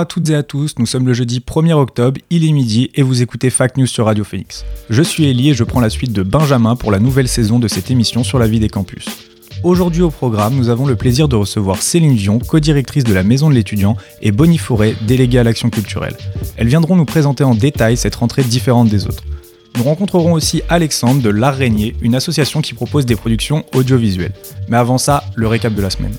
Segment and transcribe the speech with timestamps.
[0.00, 3.02] À toutes et à tous, nous sommes le jeudi 1er octobre, il est midi et
[3.02, 4.64] vous écoutez Fact News sur Radio Phoenix.
[4.88, 7.68] Je suis Ellie et je prends la suite de Benjamin pour la nouvelle saison de
[7.68, 9.04] cette émission sur la vie des campus.
[9.62, 13.50] Aujourd'hui au programme, nous avons le plaisir de recevoir Céline Dion, co-directrice de la Maison
[13.50, 16.16] de l'étudiant, et Bonnie Fourret, déléguée à l'action culturelle.
[16.56, 19.24] Elles viendront nous présenter en détail cette rentrée différente des autres.
[19.76, 24.32] Nous rencontrerons aussi Alexandre de L'Araignée, une association qui propose des productions audiovisuelles.
[24.68, 26.16] Mais avant ça, le récap de la semaine.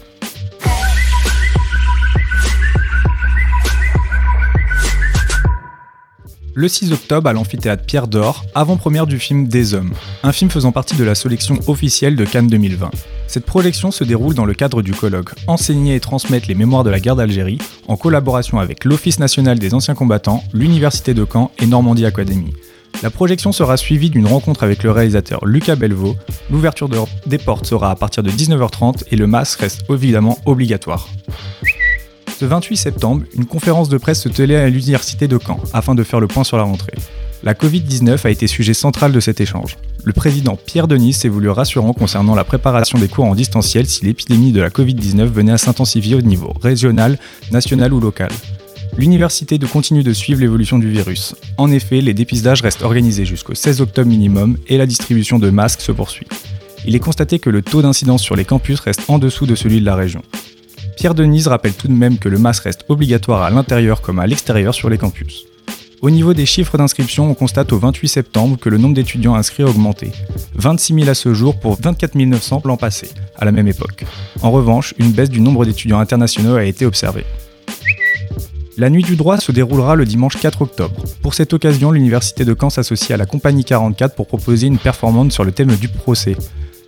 [6.54, 10.72] Le 6 octobre, à l'amphithéâtre Pierre d'Or, avant-première du film Des Hommes, un film faisant
[10.74, 12.92] partie de la sélection officielle de Cannes 2020.
[13.28, 16.90] Cette projection se déroule dans le cadre du colloque Enseigner et transmettre les mémoires de
[16.90, 17.58] la guerre d'Algérie,
[17.88, 22.54] en collaboration avec l'Office national des anciens combattants, l'Université de Caen et Normandie Academy.
[23.02, 26.18] La projection sera suivie d'une rencontre avec le réalisateur Lucas Belvaux.
[26.52, 31.08] L'ouverture de- des portes sera à partir de 19h30 et le masque reste évidemment obligatoire.
[32.42, 36.02] Ce 28 septembre, une conférence de presse se tenait à l'université de Caen afin de
[36.02, 36.96] faire le point sur la rentrée.
[37.44, 39.78] La Covid-19 a été sujet central de cet échange.
[40.04, 44.06] Le président Pierre Denis s'est voulu rassurant concernant la préparation des cours en distanciel si
[44.06, 47.20] l'épidémie de la Covid-19 venait à s'intensifier au niveau régional,
[47.52, 48.32] national ou local.
[48.98, 51.36] L'université continue de suivre l'évolution du virus.
[51.58, 55.82] En effet, les dépistages restent organisés jusqu'au 16 octobre minimum et la distribution de masques
[55.82, 56.26] se poursuit.
[56.88, 59.80] Il est constaté que le taux d'incidence sur les campus reste en dessous de celui
[59.80, 60.24] de la région.
[61.02, 64.28] Pierre Denise rappelle tout de même que le masque reste obligatoire à l'intérieur comme à
[64.28, 65.48] l'extérieur sur les campus.
[66.04, 69.64] Au niveau des chiffres d'inscription, on constate au 28 septembre que le nombre d'étudiants inscrits
[69.64, 70.12] a augmenté.
[70.54, 74.06] 26 000 à ce jour pour 24 900 l'an passé, à la même époque.
[74.44, 77.26] En revanche, une baisse du nombre d'étudiants internationaux a été observée.
[78.78, 81.04] La nuit du droit se déroulera le dimanche 4 octobre.
[81.24, 85.34] Pour cette occasion, l'université de Caen s'associe à la Compagnie 44 pour proposer une performance
[85.34, 86.38] sur le thème du procès.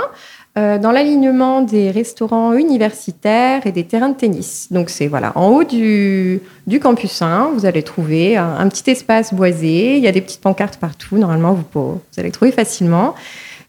[0.56, 4.69] euh, dans l'alignement des restaurants universitaires et des terrains de tennis.
[4.71, 6.41] Donc c'est voilà, en haut du,
[6.81, 9.97] campus 1, vous allez trouver un, petit espace boisé.
[9.97, 11.19] Il y a des petites pancartes partout.
[11.19, 13.14] Normalement, vous, vous allez le trouver facilement.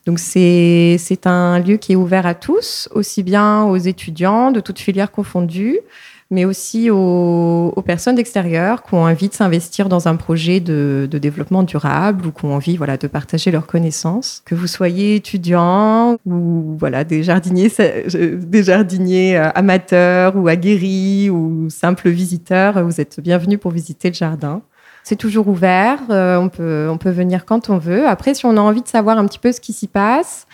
[0.08, 4.80] Donc c'est un lieu qui est ouvert à tous, aussi bien aux étudiants de toutes
[4.80, 5.80] filières confondues,
[6.30, 11.08] mais aussi aux, aux personnes d'extérieur qui ont envie de s'investir dans un projet de,
[11.10, 14.42] de développement durable ou qui ont envie voilà, de partager leurs connaissances.
[14.46, 17.72] Que vous soyez étudiant ou voilà, des jardiniers,
[18.14, 24.16] des jardiniers euh, amateurs ou aguerris ou simples visiteurs, vous êtes bienvenus pour visiter le
[24.16, 24.62] jardin.
[25.04, 28.06] C'est toujours ouvert, euh, on, peut, on peut venir quand on veut.
[28.06, 30.48] Après, si on a envie de savoir un petit peu ce qui s'y passe,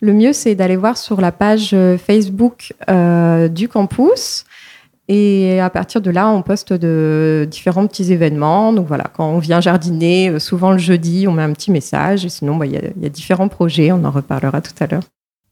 [0.00, 4.44] le mieux, c'est d'aller voir sur la page euh, Facebook euh, du campus.
[5.12, 8.72] Et à partir de là, on poste de différents petits événements.
[8.72, 12.24] Donc voilà, quand on vient jardiner, euh, souvent le jeudi, on met un petit message.
[12.24, 13.90] Et sinon, bah, il y, a- il y a différents projets.
[13.90, 15.02] On en reparlera tout à l'heure.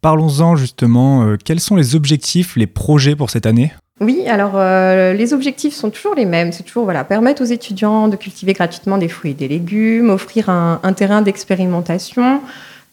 [0.00, 3.72] Parlons-en justement, euh, quels sont les objectifs, les projets pour cette année?
[4.00, 6.52] Oui, alors euh, les objectifs sont toujours les mêmes.
[6.52, 10.50] C'est toujours voilà, permettre aux étudiants de cultiver gratuitement des fruits et des légumes, offrir
[10.50, 12.40] un, un terrain d'expérimentation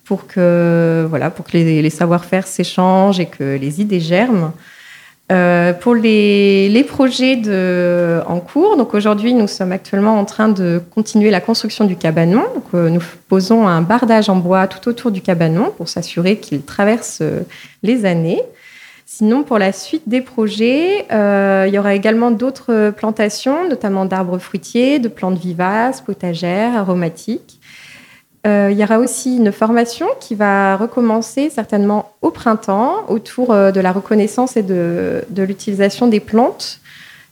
[0.03, 4.51] pour que, voilà, pour que les, les savoir-faire s'échangent et que les idées germent.
[5.31, 7.42] Euh, pour les, projets
[8.27, 12.44] en cours, donc aujourd'hui nous sommes actuellement en train de continuer la construction du cabanon.
[12.54, 16.62] Donc, euh, nous posons un bardage en bois tout autour du cabanon pour s'assurer qu'il
[16.62, 17.42] traverse euh,
[17.81, 18.42] les années.
[19.07, 24.98] Sinon, pour la suite des projets, il y aura également d'autres plantations, notamment d'arbres fruitiers,
[24.98, 27.54] de plantes vivaces, potagères, aromatiques.
[28.45, 33.71] Euh, il y aura aussi une formation qui va recommencer certainement au printemps autour euh,
[33.71, 36.80] de la reconnaissance et de, l'utilisation des plantes,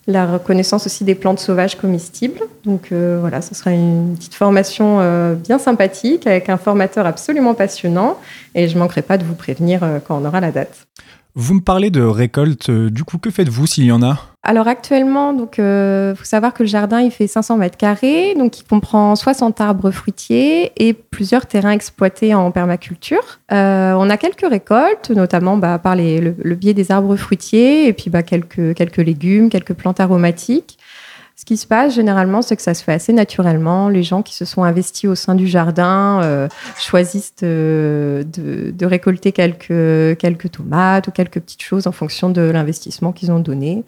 [0.07, 2.39] la reconnaissance aussi des plantes sauvages comestibles.
[2.65, 4.99] Donc euh, voilà, ce sera une petite formation
[5.35, 8.17] bien sympathique avec un formateur absolument passionnant
[8.55, 10.87] et je ne manquerai pas de vous prévenir quand on aura la date.
[11.35, 14.19] Vous me parlez de récolte, euh, du coup que faites-vous s'il y en a?
[14.43, 18.59] Alors actuellement, donc, euh, faut savoir que le jardin il fait 500 mètres carrés, donc
[18.59, 23.39] il comprend 60 arbres fruitiers et plusieurs terrains exploités en permaculture.
[23.51, 28.11] Euh, on a quelques récoltes, notamment bah, par le, biais des arbres fruitiers et puis
[28.11, 30.77] bah, quelques légumes, quelques plantes aromatiques.
[31.35, 33.89] Ce qui se passe généralement, c'est que ça se fait assez naturellement.
[33.89, 36.47] Les gens qui se sont investis au sein du jardin euh,
[36.79, 42.41] choisissent de, de- de récolter quelques, quelques tomates ou quelques petites choses en fonction de
[42.41, 43.83] l'investissement qu'ils ont donné.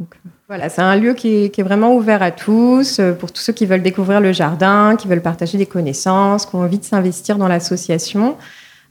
[0.00, 3.30] Donc, euh, voilà, c'est un lieu qui qui est vraiment ouvert à tous, euh, pour
[3.30, 6.78] tous ceux qui veulent découvrir le jardin, qui veulent partager des connaissances, qui ont envie
[6.78, 8.36] de s'investir dans l'association.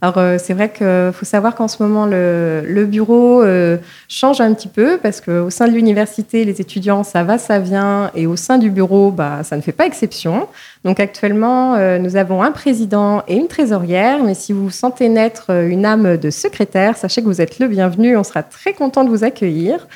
[0.02, 3.76] Alors, euh, c'est vrai qu'il faut savoir qu'en ce moment, le, le bureau euh,
[4.08, 8.10] change un petit peu parce qu'au sein de l'université, les étudiants, ça va, ça vient,
[8.14, 10.48] et au sein du bureau, bah, ça ne fait pas exception.
[10.84, 15.46] Donc, actuellement, euh, nous avons un président et une trésorière, mais si vous sentez naître
[15.50, 19.04] euh, une âme de secrétaire, sachez que vous êtes le bienvenu, on sera très content
[19.04, 19.86] de vous accueillir.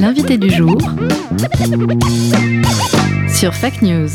[0.00, 0.78] L'invité du jour
[3.28, 4.08] sur Fact News.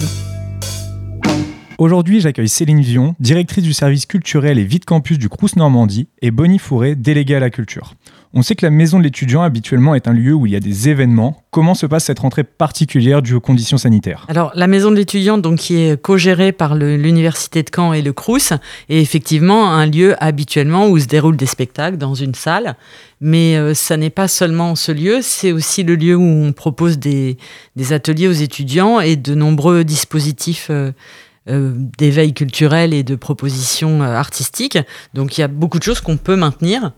[1.77, 6.31] Aujourd'hui, j'accueille Céline Vion, directrice du service culturel et vide campus du Crous Normandie, et
[6.31, 7.95] Bonnie Fourré, déléguée à la culture.
[8.35, 10.59] On sait que la maison de l'étudiant habituellement est un lieu où il y a
[10.59, 11.43] des événements.
[11.51, 14.25] Comment se passe cette rentrée particulière due aux conditions sanitaires?
[14.27, 18.11] Alors, la maison de l'étudiant, donc, qui est co-gérée par l'Université de Caen et le
[18.11, 18.53] Crous,
[18.89, 22.75] est effectivement un lieu habituellement où se déroulent des spectacles dans une salle.
[23.25, 26.99] Mais euh, ça n'est pas seulement ce lieu, c'est aussi le lieu où on propose
[26.99, 27.37] des,
[27.91, 30.91] ateliers aux étudiants et de nombreux dispositifs euh,
[31.47, 34.77] euh, d'éveil culturel et de propositions euh, artistiques.
[35.13, 36.91] Donc, il y a beaucoup de choses qu'on peut maintenir.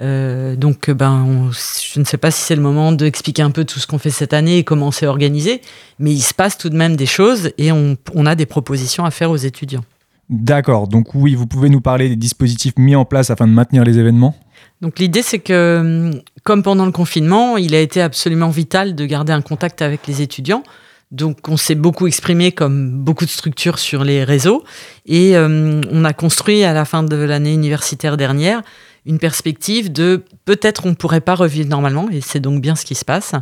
[0.00, 3.86] Donc, ben, je ne sais pas si c'est le moment d'expliquer un peu tout ce
[3.86, 5.60] qu'on fait cette année et comment c'est organisé,
[5.98, 9.10] mais il se passe tout de même des choses et on a des propositions à
[9.10, 9.84] faire aux étudiants.
[10.30, 13.82] D'accord, donc oui, vous pouvez nous parler des dispositifs mis en place afin de maintenir
[13.82, 14.36] les événements?
[14.80, 19.04] Donc l'idée, c'est que, hum, comme pendant le confinement, il a été absolument vital de
[19.06, 20.62] garder un contact avec les étudiants.
[21.10, 24.62] Donc on s'est beaucoup exprimé comme beaucoup de structures sur les réseaux
[25.06, 28.62] et hum, on a construit à la fin de l'année universitaire dernière
[29.06, 32.84] une perspective de peut-être on ne pourrait pas revivre normalement et c'est donc bien ce
[32.84, 33.32] qui se passe.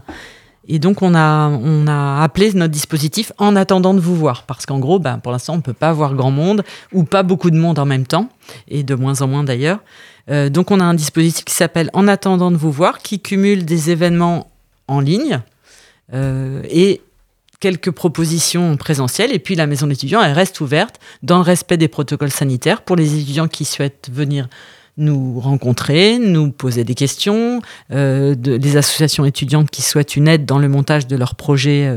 [0.69, 4.65] Et donc on a, on a appelé notre dispositif en attendant de vous voir parce
[4.65, 6.63] qu'en gros, ben, pour l'instant, on ne peut pas voir grand monde
[6.93, 8.29] ou pas beaucoup de monde en même temps
[8.69, 9.81] et de moins en moins d'ailleurs.
[10.31, 13.65] Euh, donc on a un dispositif qui s'appelle En attendant de vous voir, qui cumule
[13.65, 14.51] des événements
[14.89, 15.41] en ligne
[16.13, 17.01] euh, et
[17.61, 19.33] quelques propositions présentielles.
[19.33, 22.97] Et puis la maison d'étudiants, elle reste ouverte dans le respect des protocoles sanitaires pour
[22.97, 24.49] les étudiants qui souhaitent venir
[24.99, 27.61] nous rencontrer, nous poser des questions,
[27.93, 31.95] euh, de, des associations étudiantes qui souhaitent une aide dans le montage de leurs projets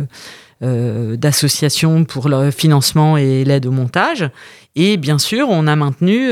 [0.62, 4.29] euh, d'association pour le financement et l'aide au montage.
[4.75, 6.31] Et bien sûr, on a maintenu...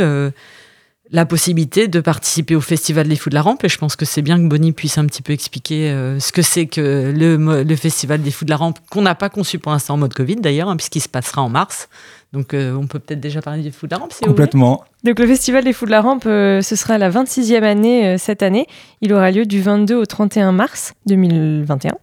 [1.12, 3.64] la possibilité de participer au Festival des Fous de la Rampe.
[3.64, 6.32] Et je pense que c'est bien que Bonnie puisse un petit peu expliquer euh, ce
[6.32, 9.72] que c'est que le, Festival des Fous de la Rampe, qu'on n'a pas conçu pour
[9.72, 11.90] l'instant en mode Covid d'ailleurs, hein, puisqu'il se passera en mars.
[12.34, 14.36] Donc euh, on peut peut-être déjà parler du Fous de la Rampe si vous voulez.
[14.36, 14.84] Complètement.
[15.04, 18.18] Donc le Festival des Fous de la Rampe, euh, ce sera la 26e année euh,
[18.18, 18.68] cette année.
[19.02, 21.94] Il aura lieu du 22 au 31 mars 2021.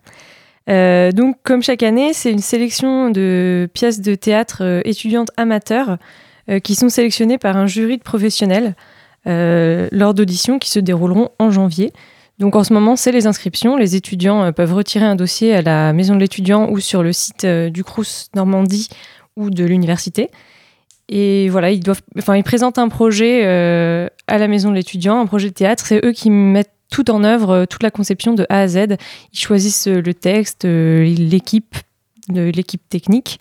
[0.70, 5.98] Euh, donc comme chaque année, c'est une sélection de pièces de théâtre euh, étudiantes amateurs
[6.48, 8.93] euh, qui sont sélectionnées par un jury de professionnels euh,
[9.26, 11.92] lors d'auditions qui se dérouleront en janvier.
[12.38, 13.76] Donc en ce moment, c'est les inscriptions.
[13.76, 17.12] Les étudiants euh, peuvent retirer un dossier à la maison de l'étudiant ou sur le
[17.12, 18.88] site euh, du Crous Normandie
[19.36, 20.30] ou de l'université.
[21.08, 25.20] Et voilà, ils doivent, enfin, ils présentent un projet euh, à la maison de l'étudiant,
[25.20, 25.84] un projet de théâtre.
[25.86, 28.96] C'est eux qui mettent tout en œuvre, euh, toute la conception de A à Z.
[29.32, 31.76] Ils choisissent euh, le texte, euh, l'équipe,
[32.28, 33.38] l'équipe technique.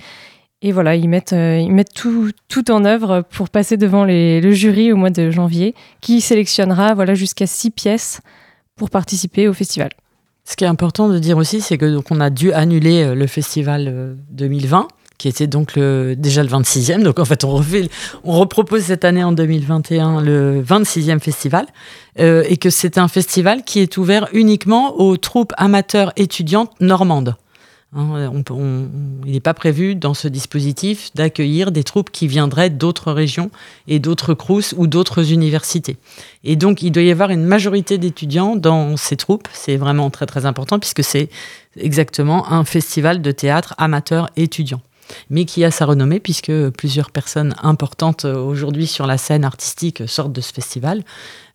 [0.66, 5.10] Et voilà, ils mettent, euh, tout, en œuvre pour passer devant le jury au mois
[5.10, 8.22] de janvier, qui sélectionnera voilà, jusqu'à six pièces
[8.78, 9.90] pour participer au festival.
[10.46, 13.14] Ce qui est important de dire aussi, c'est que donc on a dû annuler euh,
[13.14, 17.04] le festival euh, 2020, qui était donc déjà le 26e.
[17.04, 17.62] Donc en fait, on,
[18.24, 21.66] on repropose cette année en 2021 le 26e festival,
[22.20, 27.36] euh, et que c'est un festival qui est ouvert uniquement aux troupes amateurs étudiantes normandes.
[27.96, 28.32] Hein,
[29.26, 33.52] il n'est pas prévu dans ce dispositif d'accueillir des troupes qui viendraient d'autres régions
[33.88, 35.98] et d'autres crous ou d'autres universités.
[36.44, 39.48] Et donc, il doit y avoir une majorité d'étudiants dans ces troupes.
[39.54, 41.30] C'est vraiment très, très important puisque c'est
[41.78, 44.82] exactement un festival de théâtre amateur étudiant.
[45.30, 50.04] Mais qui a sa renommée puisque plusieurs personnes importantes euh, aujourd'hui sur la scène artistique
[50.08, 51.04] sortent de ce festival.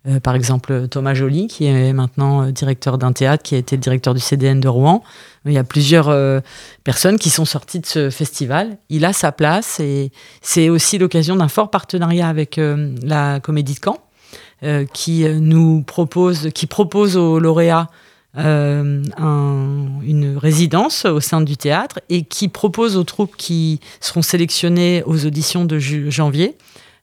[0.07, 3.77] Euh, par exemple, Thomas Joly, qui est maintenant euh, directeur d'un théâtre, qui a été
[3.77, 5.03] directeur du CDN de Rouen.
[5.45, 6.15] Il y a plusieurs
[6.85, 8.77] personnes qui sont sorties de ce festival.
[8.91, 10.13] Il a sa place et
[10.43, 12.61] c'est aussi l'occasion d'un fort partenariat avec
[13.03, 13.99] la Comédie de Caen
[14.93, 17.89] qui nous propose, qui propose aux lauréats
[18.37, 24.23] euh, un- une résidence au sein du théâtre et qui propose aux troupes qui seront
[24.23, 26.57] sélectionnées aux auditions de janvier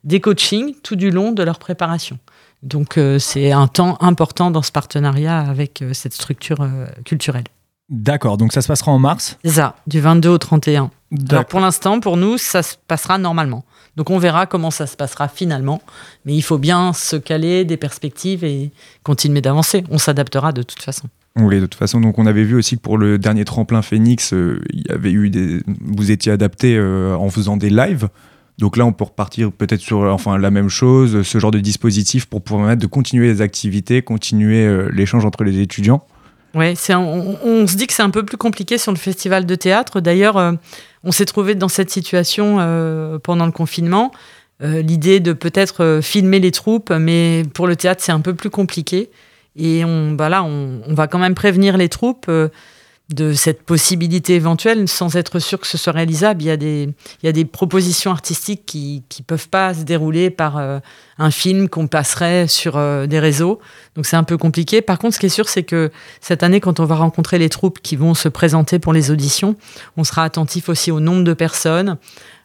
[0.04, 2.20] des coachings tout du long de leur préparation.
[2.64, 6.68] Donc euh, c'est un temps important dans ce partenariat avec euh, cette structure
[7.06, 7.44] culturelle.
[7.90, 9.38] D'accord, donc ça se passera en mars?
[9.46, 10.90] Ça, du 22 au 31.
[11.30, 13.64] Alors pour l'instant, pour nous, ça se passera normalement.
[13.96, 15.82] Donc on verra comment ça se passera finalement.
[16.26, 18.72] Mais il faut bien se caler des perspectives et
[19.04, 19.84] continuer d'avancer.
[19.90, 21.08] On s'adaptera de toute façon.
[21.38, 24.34] Oui, de toute façon, donc on avait vu aussi que pour le dernier tremplin Phoenix,
[24.34, 28.08] euh, il y avait eu des, vous étiez adapté euh, en faisant des lives.
[28.58, 32.26] Donc là, on peut repartir peut-être sur enfin la même chose, ce genre de dispositif
[32.26, 36.06] pour permettre de continuer les activités, continuer euh, l'échange entre les étudiants.
[36.58, 39.56] Un- on, on se dit que c'est un peu plus compliqué sur le festival de
[39.56, 40.00] théâtre.
[40.00, 40.54] D'ailleurs, euh,
[41.06, 44.12] on s'est trouvé dans cette situation euh, pendant le confinement.
[44.62, 48.34] Euh, L'idée de peut-être euh, filmer les troupes, mais pour le théâtre, c'est un peu
[48.34, 49.12] plus compliqué.
[49.56, 52.30] Et on, bah là, on, va quand même prévenir les troupes
[53.14, 56.42] de cette possibilité éventuelle sans être sûr que ce soit réalisable.
[56.42, 56.90] Il y a des,
[57.22, 60.80] il y a des propositions artistiques qui ne peuvent pas se dérouler par euh,
[61.20, 63.60] un film qu'on passerait sur euh, des réseaux.
[63.96, 64.82] Donc c'est un peu compliqué.
[64.82, 67.50] Par contre, ce qui est sûr, c'est que cette année, quand on va rencontrer les
[67.50, 69.56] troupes qui vont se présenter pour les auditions,
[69.98, 71.98] on sera attentif aussi au nombre de personnes,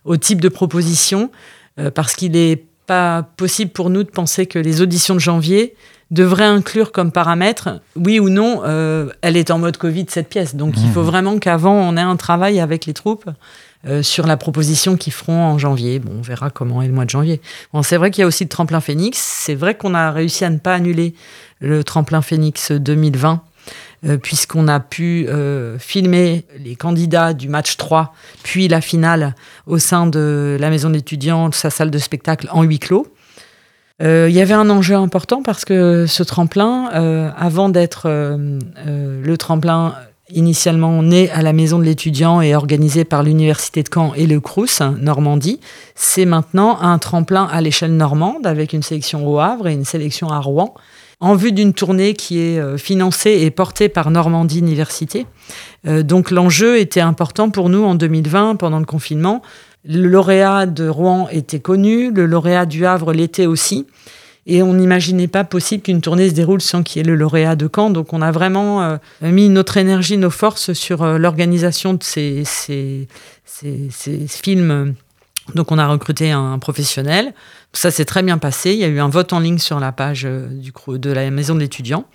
[0.05, 1.31] au type de propositions,
[1.79, 5.75] euh, parce qu'il n'est pas possible pour nous de penser que les auditions de janvier
[6.11, 10.55] devraient inclure comme paramètre, oui ou non, euh, elle est en mode Covid, cette pièce.
[10.57, 13.31] Donc il faut vraiment qu'avant, on ait un travail avec les troupes
[13.87, 16.00] euh, sur la proposition qu'ils feront en janvier.
[16.00, 17.40] Bon, on verra comment est le mois de janvier.
[17.73, 19.19] Bon, c'est vrai qu'il y a aussi le tremplin Phoenix.
[19.19, 21.14] C'est vrai qu'on a réussi à ne pas annuler
[21.61, 23.43] le tremplin Phoenix 2020
[24.07, 29.35] euh, puisqu'on a pu euh, filmer les candidats du match 3, puis la finale
[29.67, 33.07] au sein de la maison d'étudiants, de sa salle de spectacle en huis clos.
[34.02, 38.59] Euh, Il y avait un enjeu important parce que ce tremplin, euh, avant d'être euh,
[38.87, 39.95] le tremplin
[40.33, 44.38] initialement né à la maison de l'étudiant et organisé par l'université de Caen et le
[44.40, 45.59] Crous Normandie,
[45.97, 50.28] c'est maintenant un tremplin à l'échelle normande avec une sélection au Havre et une sélection
[50.28, 50.75] à Rouen
[51.19, 55.26] en vue d'une tournée qui est financée et portée par Normandie Université.
[55.85, 59.42] Donc l'enjeu était important pour nous en 2020 pendant le confinement.
[59.85, 63.87] Le lauréat de Rouen était connu, le lauréat du Havre l'était aussi.
[64.47, 67.57] Et on n'imaginait pas possible qu'une tournée se déroule sans qu'il y ait le lauréat
[67.57, 67.91] de Caen.
[67.91, 72.45] Donc on a vraiment euh, mis notre énergie, nos forces sur euh, l'organisation de ces,
[74.29, 74.95] films.
[75.55, 77.35] Donc on a recruté un professionnel.
[77.73, 78.73] Ça s'est très bien passé.
[78.73, 80.49] Il y a eu un vote en ligne sur la page euh,
[80.89, 82.07] de la maison de l'étudiant.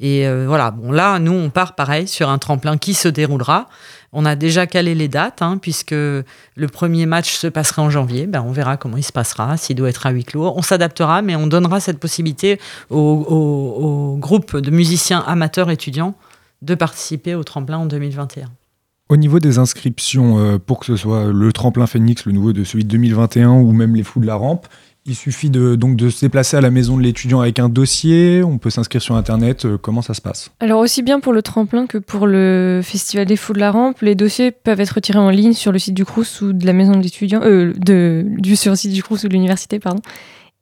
[0.00, 3.68] Et voilà, bon là, nous, on part pareil sur un tremplin qui se déroulera.
[4.14, 6.24] On a déjà calé les dates, hein, puisque le
[6.72, 8.26] premier match se passera en janvier.
[8.26, 10.52] Ben, on verra comment il se passera, s'il doit être à huis clos.
[10.56, 16.14] On s'adaptera, mais on donnera cette possibilité au, au, au groupe de musiciens amateurs étudiants
[16.62, 18.50] de participer au tremplin en 2021.
[19.10, 22.64] Au niveau des inscriptions, euh, pour que ce soit le tremplin Phoenix, le nouveau de
[22.64, 24.66] celui de 2021 ou même les fous de la rampe,
[25.06, 28.42] il suffit de, donc de se déplacer à la maison de l'étudiant avec un dossier,
[28.42, 30.50] on peut s'inscrire sur Internet, euh, comment ça se passe?
[30.60, 34.00] Alors aussi bien pour le tremplin que pour le Festival des Fous de la Rampe,
[34.00, 36.72] les dossiers peuvent être retirés en ligne sur le site du Crous ou de la
[36.72, 40.00] maison de l'étudiant, euh, de, du, sur le site du Crous ou de l'université, pardon.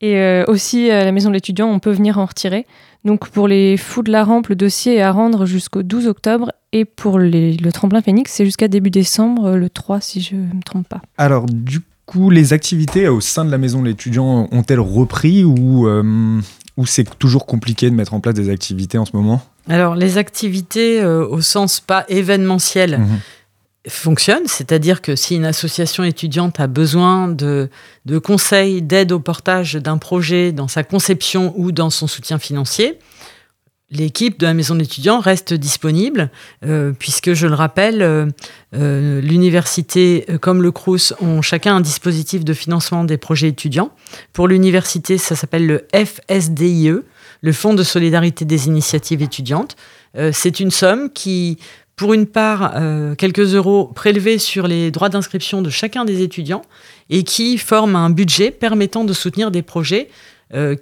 [0.01, 2.67] Et euh, aussi à la maison de l'étudiant, on peut venir en retirer.
[3.05, 6.51] Donc pour les Fous de la Rampe, le dossier est à rendre jusqu'au 12 octobre
[6.73, 10.41] et pour les- le tremplin Phoenix, c'est jusqu'à début décembre, le 3 si je ne
[10.55, 11.01] me trompe pas.
[11.19, 15.87] Alors du coup, les activités au sein de la maison de l'étudiant ont-elles repris ou,
[15.89, 16.41] euh,
[16.77, 19.43] ou c'est toujours compliqué de mettre en place des activités en ce moment?
[19.69, 23.19] Alors, les activités euh, au sens pas événementiel Mhm.
[23.89, 27.69] fonctionnent, c'est-à-dire que si une association étudiante a besoin de,
[28.07, 32.99] de conseils, d'aide au portage d'un projet dans sa conception ou dans son soutien financier,
[33.93, 36.31] l'équipe de la maison d'étudiants reste disponible,
[36.65, 38.27] euh, puisque, je le rappelle, euh,
[38.75, 43.93] euh, l'université comme le CRUS ont chacun un dispositif de financement des projets étudiants.
[44.33, 46.93] Pour l'université, ça s'appelle le FSDIE,
[47.43, 49.77] le Fonds de solidarité des initiatives étudiantes.
[50.33, 51.59] C'est une somme qui,
[51.97, 52.75] pour une part,
[53.19, 56.63] quelques euros prélevés sur les droits d'inscription de chacun des étudiants
[57.11, 60.09] et qui forme un budget permettant de soutenir des projets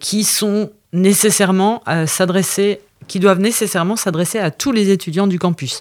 [0.00, 5.80] qui sont nécessairement s'adresser, qui doivent nécessairement s'adresser à tous les étudiants du campus.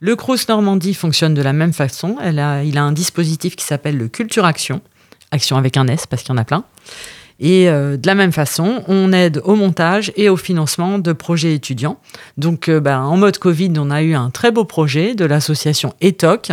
[0.00, 2.16] Le Crous Normandie fonctionne de la même façon.
[2.22, 4.80] Elle a, il a un dispositif qui s'appelle le Culture Action,
[5.30, 6.64] action avec un S parce qu'il y en a plein.
[7.40, 11.54] Et euh, de la même façon, on aide au montage et au financement de projets
[11.54, 11.98] étudiants.
[12.36, 15.94] Donc, euh, ben, en mode Covid, on a eu un très beau projet de l'association
[16.02, 16.52] ETOC.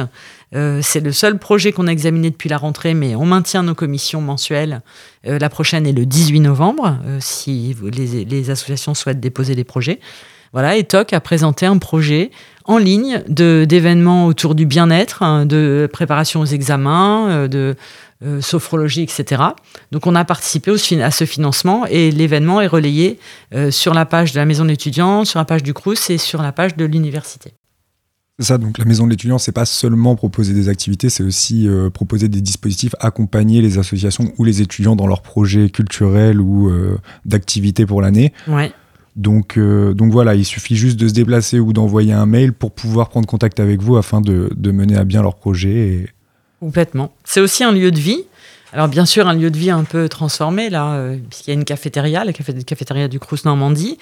[0.55, 3.75] Euh, c'est le seul projet qu'on a examiné depuis la rentrée, mais on maintient nos
[3.75, 4.81] commissions mensuelles.
[5.27, 9.99] Euh, la prochaine est le 18 novembre, si les associations souhaitent déposer des projets.
[10.53, 12.31] Voilà, ETOC a présenté un projet
[12.67, 17.75] en ligne de- d'événements autour du bien-être, hein, de préparation aux examens, euh, de
[18.23, 19.43] euh, sophrologie, etc.
[19.91, 23.19] Donc on a participé au à ce financement et l'événement est relayé
[23.53, 26.41] euh, sur la page de la maison d'étudiants, sur la page du CRUS et sur
[26.41, 27.53] la page de l'université.
[28.39, 32.27] Ça, donc la maison de l'étudiant, c'est pas seulement proposer des activités, c'est aussi proposer
[32.27, 36.71] des dispositifs, accompagner les associations ou les étudiants dans leurs projets culturels ou
[37.25, 38.33] d'activités pour l'année.
[38.47, 38.71] Ouais.
[39.17, 42.71] Donc, euh, donc voilà, il suffit juste de se déplacer ou d'envoyer un mail pour
[42.71, 45.69] pouvoir prendre contact avec vous afin de, mener à bien leur projet.
[45.75, 46.07] Et...
[46.59, 47.11] Complètement.
[47.23, 48.23] C'est aussi un lieu de vie.
[48.73, 51.55] Alors bien sûr, un lieu de vie un peu transformé, là, euh, puisqu'il y a
[51.55, 53.97] une cafétéria, la café- cafétéria du Crous Normandie,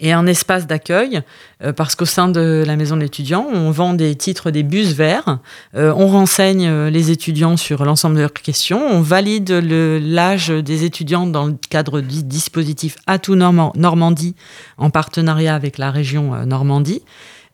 [0.00, 1.22] et un espace d'accueil,
[1.62, 4.92] euh, parce qu'au sein de la maison de l'étudiant, on vend des titres des bus
[4.92, 5.38] verts,
[5.76, 10.84] euh, on renseigne euh, les étudiants sur l'ensemble de leurs questions, on valide l'âge des
[10.84, 14.34] étudiants dans le cadre du dispositif Atout Norma- Normandie,
[14.78, 17.02] en partenariat avec la région euh, Normandie.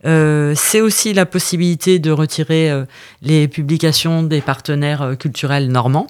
[0.07, 2.87] Euh, c'est aussi la possibilité de retirer euh,
[3.21, 6.07] les publications des partenaires culturels normands,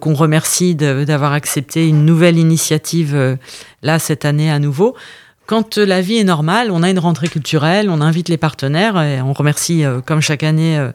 [0.00, 3.36] qu'on remercie d'avoir accepté une nouvelle initiative
[3.82, 4.96] là cette année à nouveau.
[5.46, 9.00] Quand euh, la vie est normale, on a une rentrée culturelle, on invite les partenaires
[9.02, 10.90] et on remercie, euh, comme chaque année, euh,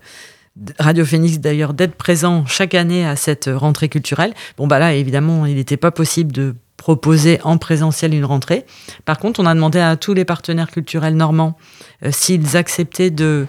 [0.80, 4.34] Radio Phoenix d'ailleurs d'être présent chaque année à cette rentrée culturelle.
[4.58, 8.66] Bon bah là évidemment il n'était pas possible de proposer en présentiel une rentrée.
[9.06, 11.56] Par contre on a demandé à tous les partenaires culturels normands
[12.10, 13.48] s'ils acceptaient de,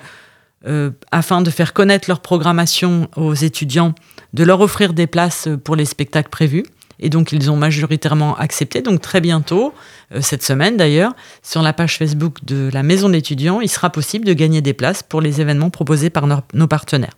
[1.11, 3.95] afin de faire connaître leur programmation aux étudiants,
[4.33, 6.65] de leur offrir des places pour les spectacles prévus.
[7.01, 8.83] Et donc, ils ont majoritairement accepté.
[8.83, 9.73] Donc, très bientôt,
[10.15, 13.91] euh, cette semaine d'ailleurs, sur la page Facebook de la Maison de l'étudiant, il sera
[13.91, 17.15] possible de gagner des places pour les événements proposés par nos- partenaires.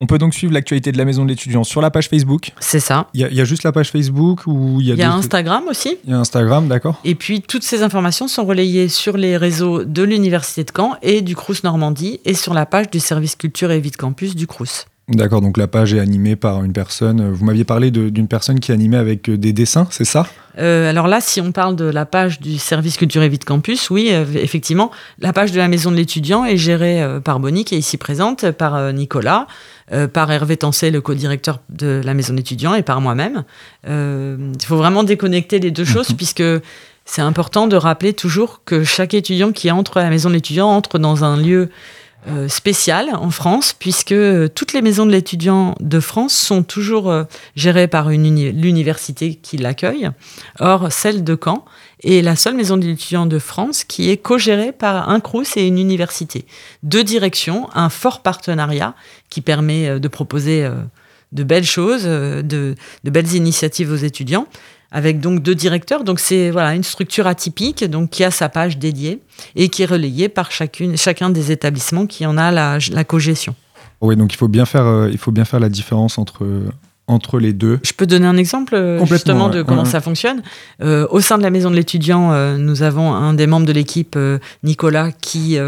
[0.00, 2.50] On peut donc suivre l'actualité de la maison de l'étudiant sur la page Facebook.
[2.60, 3.06] C'est ça.
[3.14, 4.98] Il y, a- il y a juste la page Facebook ou il y a, Il
[4.98, 5.96] y a Instagram aussi.
[6.04, 9.84] Il y a Instagram, d'accord Et puis, toutes ces informations sont relayées sur les réseaux
[9.84, 13.70] de l'Université de Caen et du Crous Normandie et sur la page du service culture
[13.70, 14.84] et vie de campus du Crous.
[15.08, 17.30] D'accord, donc la page est animée par une personne.
[17.30, 20.26] Vous m'aviez parlé d'une personne qui animait avec euh, des dessins, c'est ça?
[20.58, 23.44] Euh, alors là, si on parle de la page du service culture et vie de
[23.44, 27.40] campus, oui, euh, effectivement, la page de la maison de l'étudiant est gérée euh, par
[27.40, 29.46] Bonnie, qui est ici présente, par Nicolas,
[30.12, 33.44] par Hervé Tancet, le co-directeur de la maison de l'étudiant, et par moi-même.
[33.86, 36.42] Il faut vraiment déconnecter les deux choses, puisque
[37.04, 40.68] c'est important de rappeler toujours que chaque étudiant qui entre à la maison de l'étudiant
[40.68, 41.68] entre dans un lieu
[42.26, 47.10] euh, spécial en France, puisque euh, toutes les maisons de l'étudiant de France sont toujours
[47.10, 47.24] euh,
[47.56, 50.10] gérées par uni- l'université qui l'accueille.
[50.58, 51.64] Or, celle de Caen
[52.02, 55.66] est la seule maison de l'étudiant de France qui est co-gérée par un CRUS et
[55.66, 56.44] une université.
[56.82, 58.94] Deux directions, un fort partenariat
[59.30, 60.68] qui permet de proposer
[61.32, 64.46] de belles choses, de belles initiatives aux étudiants,
[64.94, 66.04] avec donc deux directeurs.
[66.04, 69.20] Donc c'est voilà une structure atypique, donc qui a sa page dédiée
[69.56, 73.54] et qui est relayée par chacune, chacun des établissements qui en a la, la cogestion.
[74.00, 76.46] Oui, donc il faut bien faire, euh, il faut bien faire la différence entre,
[77.06, 77.78] entre les deux.
[77.82, 80.42] Je peux donner un exemple euh, justement de comment Ouais, ça fonctionne.
[80.82, 83.72] Euh, au sein de la maison de l'étudiant, euh, nous avons un des membres de
[83.72, 85.58] l'équipe, euh, Nicolas, qui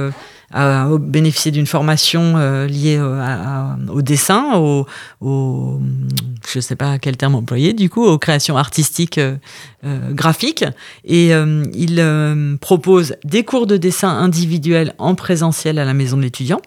[0.53, 4.87] a bénéficié d'une formation liée à- à- au dessin, au,
[5.20, 5.81] au-
[6.49, 9.20] je ne sais pas quel terme employer, du coup, aux créations artistiques
[10.12, 10.64] graphiques.
[11.05, 11.31] Et
[11.75, 16.61] il propose des cours de dessin individuels en présentiel à la maison de l'étudiant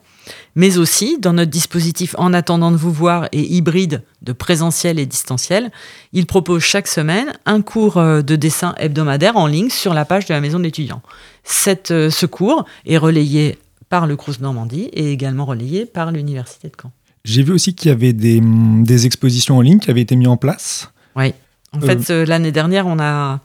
[0.56, 5.06] mais aussi dans notre dispositif En attendant de vous voir et hybride de présentiel et
[5.06, 5.72] distanciel,
[6.14, 10.26] il propose chaque semaine un cours euh, de dessin hebdomadaire en ligne sur la page
[10.26, 11.02] de la maison de l'étudiant.
[11.44, 13.58] Cette, euh, ce cours est relayé
[13.90, 16.92] par le Crous Normandie et également relayé par l'Université de Caen.
[17.26, 20.28] J'ai vu aussi qu'il y avait des, des expositions en ligne qui avaient été mises
[20.28, 20.92] en place.
[21.16, 21.34] Oui.
[21.72, 23.42] En fait, euh, l'année dernière, on a,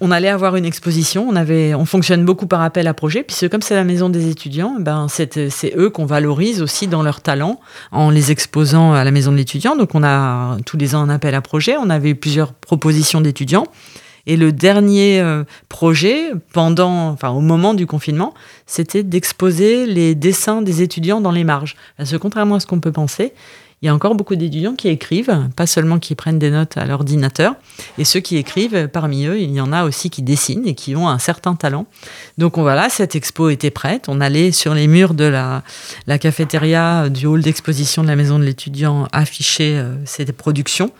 [0.00, 1.26] on allait avoir une exposition.
[1.28, 4.28] On avait, on fonctionne beaucoup par appel à projet, puisque comme c'est la maison des
[4.28, 7.60] étudiants, ben c'est, eux qu'on valorise aussi dans leur talent
[7.92, 9.76] en les exposant à la maison de l'étudiant.
[9.76, 11.76] Donc, on a tous les ans un appel à projet.
[11.76, 13.66] On avait eu plusieurs propositions d'étudiants.
[14.26, 18.32] Et le dernier euh, projet, pendant, enfin, au moment du confinement,
[18.66, 21.76] c'était d'exposer les dessins des étudiants dans les marges.
[21.98, 23.34] Parce que contrairement à ce qu'on peut penser,
[23.84, 26.86] il y a encore beaucoup d'étudiants qui écrivent, pas seulement qui prennent des notes à
[26.86, 27.54] l'ordinateur.
[27.98, 30.96] Et ceux qui écrivent, parmi eux, il y en a aussi qui dessinent et qui
[30.96, 31.84] ont un certain talent.
[32.38, 34.06] Donc on, voilà, cette expo était prête.
[34.08, 35.62] On allait sur les murs de la,
[36.06, 40.90] la cafétéria du hall d'exposition de la maison de l'étudiant afficher euh, ces productions.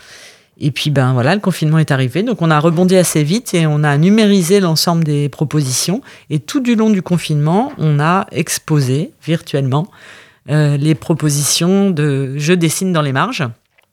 [0.61, 3.67] Et puis ben voilà, le confinement est arrivé, donc on a rebondi assez vite et
[3.67, 6.03] on a numérisé l'ensemble des propositions.
[6.29, 9.89] Et tout du long du confinement, on a exposé virtuellement
[10.51, 13.45] euh, les propositions de Je dessine dans les marges.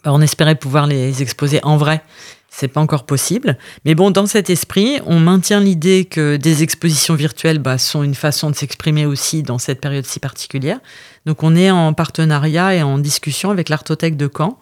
[0.04, 2.04] Ben, on espérait pouvoir les exposer en vrai.
[2.50, 3.58] C'est pas encore possible.
[3.86, 8.16] Mais bon, dans cet esprit, on maintient l'idée que des expositions virtuelles bah, sont une
[8.16, 10.80] façon de s'exprimer aussi dans cette période si particulière.
[11.26, 14.60] Donc on est en partenariat et en discussion avec l'Artothèque de Caen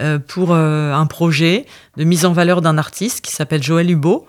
[0.00, 1.66] euh, pour euh, un projet
[1.98, 4.26] de mise en valeur d'un artiste qui s'appelle Joël Hubo.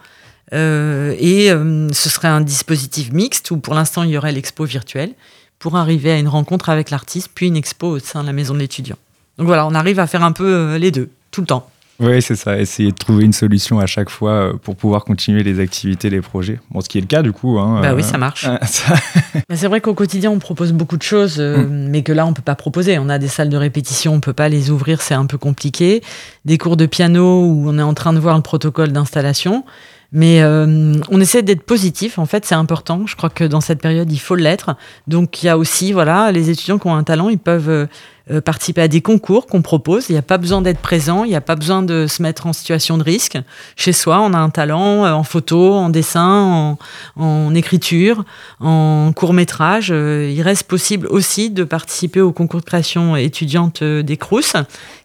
[0.52, 5.14] Et ce serait un dispositif mixte où pour l'instant il y aurait l'expo virtuelle
[5.60, 8.54] pour arriver à une rencontre avec l'artiste, puis une expo au sein de la maison
[8.54, 8.98] de l'étudiant.
[9.38, 11.70] Donc voilà, on arrive à faire un peu euh, les deux, tout le temps.
[12.00, 12.60] Oui, c'est ça.
[12.60, 16.22] Essayer de trouver une solution à chaque fois euh, pour pouvoir continuer les activités, les
[16.22, 16.60] projets.
[16.70, 17.58] Bon, ce qui est le cas du coup.
[17.58, 18.46] Hein, Bah oui, ça marche.
[18.46, 18.94] euh, ça-
[19.50, 22.34] Mais c'est vrai qu'au quotidien, on propose beaucoup de choses, euh, mais que là, on
[22.34, 23.00] peut pas proposer.
[23.00, 26.04] On a des salles de répétition, on peut pas les ouvrir, c'est un peu compliqué.
[26.46, 29.66] Des cours de piano où on est en train de voir le protocole d'installation.
[30.14, 33.06] Mais euh, on essaie d'être positif, en fait, c'est important.
[33.06, 34.76] Je crois que dans cette période, il faut l'être.
[35.08, 37.88] Donc, il y a aussi, voilà, les étudiants qui ont un talent, ils peuvent euh,
[38.32, 40.08] euh, participer à des concours qu'on propose.
[40.08, 42.48] Il n'y a pas besoin d'être présent, il n'y a pas besoin de se mettre
[42.48, 43.38] en situation de risque.
[43.76, 46.78] Chez soi, on a un talent en photo, en dessin,
[47.18, 48.24] en, en écriture,
[48.62, 49.90] en court métrage.
[49.92, 54.56] Euh, il reste possible aussi de participer au concours de création étudiante des Crous,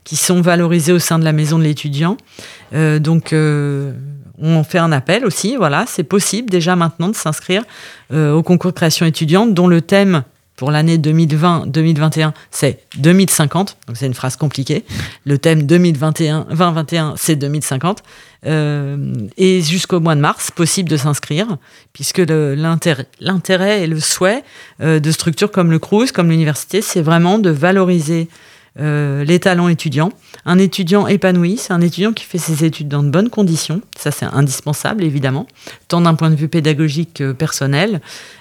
[0.05, 2.17] qui sont valorisés au sein de la maison de l'étudiant.
[2.73, 3.35] Donc,
[4.42, 5.57] on fait un appel aussi.
[5.57, 7.62] Voilà, c'est possible déjà maintenant de s'inscrire
[8.12, 10.24] euh, au concours de création étudiante, dont le thème
[10.57, 13.78] pour l'année 2020-2021, c'est 2050.
[13.87, 14.85] Donc c'est une phrase compliquée.
[15.24, 18.02] Le thème 2021-2021, c'est 2050.
[18.44, 21.57] Euh, et jusqu'au mois de mars, possible de s'inscrire,
[21.92, 24.44] puisque l'intérêt et le souhait
[24.81, 28.28] euh, de structures comme le Crous, comme l'université, c'est vraiment de valoriser
[28.80, 30.12] euh, les talents étudiants.
[30.46, 33.82] Un étudiant épanoui, c'est un étudiant qui fait ses études dans de bonnes conditions.
[33.98, 35.46] Ça, c'est indispensable, évidemment,
[35.88, 38.00] tant d'un point de vue pédagogique que personnel,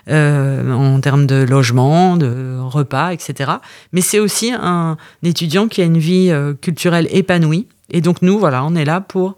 [0.10, 3.52] euh, en termes de logement, de repas, etc.
[3.92, 7.68] Mais c'est aussi un étudiant qui a une vie euh, culturelle épanouie.
[7.90, 9.36] Et donc, nous, voilà, on est là pour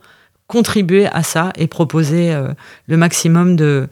[0.48, 2.50] contribuer à ça et proposer euh,
[2.88, 3.88] le maximum de,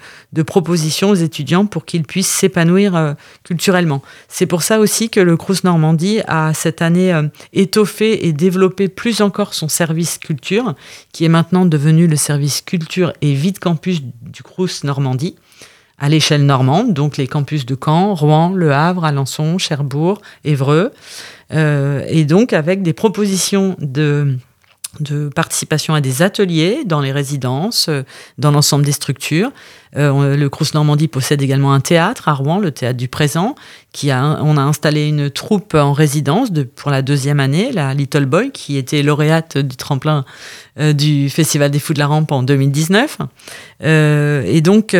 [0.46, 4.02] propositions aux étudiants pour qu'ils puissent s'épanouir euh, culturellement.
[4.28, 8.90] C'est pour ça aussi que le Crous Normandie a cette année euh, étoffé et développé
[8.90, 10.76] plus encore son service culture,
[11.14, 15.36] qui est maintenant devenu le service culture et vide campus du Crous Normandie
[15.98, 20.92] à l'échelle normande, donc les campus de Caen, Rouen, Le Havre, Alençon, Cherbourg, Évreux,
[21.52, 24.36] et donc avec des propositions de
[25.00, 28.04] de participation à des ateliers dans les résidences, euh,
[28.38, 29.52] dans l'ensemble des structures.
[29.96, 33.56] Euh, le Crous Normandie possède également un théâtre à Rouen, le théâtre du présent,
[33.94, 37.94] qui a, on a installé une troupe en résidence de, pour la deuxième année, la
[37.94, 40.26] Little Boy, qui était lauréate du tremplin
[40.78, 43.20] euh, du Festival des Fous de la Rampe en 2019.
[43.84, 44.96] Euh, et donc,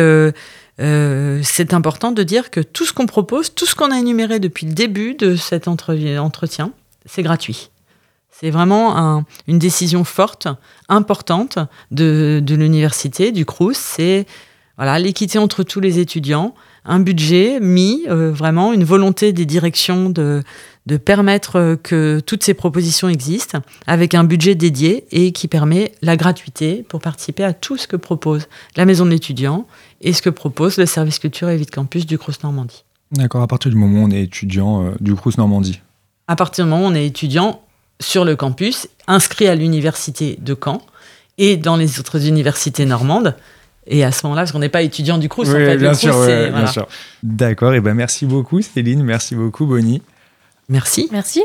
[1.42, 4.66] c'est important de dire que tout ce qu'on propose, tout ce qu'on a énuméré depuis
[4.66, 6.72] le début de cet entre- entretien,
[7.06, 7.70] c'est gratuit.
[8.40, 10.48] C'est vraiment un- une décision forte,
[10.88, 11.58] importante
[11.90, 13.76] de, de l'université, du Crous.
[13.76, 14.26] C'est
[14.78, 20.08] voilà, l'équité entre tous les étudiants, un budget mis, euh, vraiment une volonté des directions
[20.10, 20.42] de,
[20.86, 25.92] de permettre euh, que toutes ces propositions existent, avec un budget dédié et qui permet
[26.00, 29.66] la gratuité pour participer à tout ce que propose la maison de l'étudiant
[30.00, 32.82] et ce que propose le service culture et vie de campus du Crous Normandie.
[33.12, 35.80] D'accord, à partir du moment où on est étudiant euh, du Crous Normandie.
[36.26, 37.60] À partir du moment où on est étudiant
[38.02, 40.82] sur le campus, inscrit à l'université de Caen
[41.38, 43.34] et dans les autres universités normandes,
[43.86, 45.88] et à ce moment-là, parce qu'on n'est pas étudiant du Crous, en fait, le bien
[45.90, 46.66] Crous, sûr, ouais, c'est- bien voilà.
[46.72, 46.86] sûr.
[47.22, 50.02] D'accord, et ben merci beaucoup Céline, merci beaucoup Bonnie.
[50.68, 51.08] Merci.
[51.10, 51.42] Merci.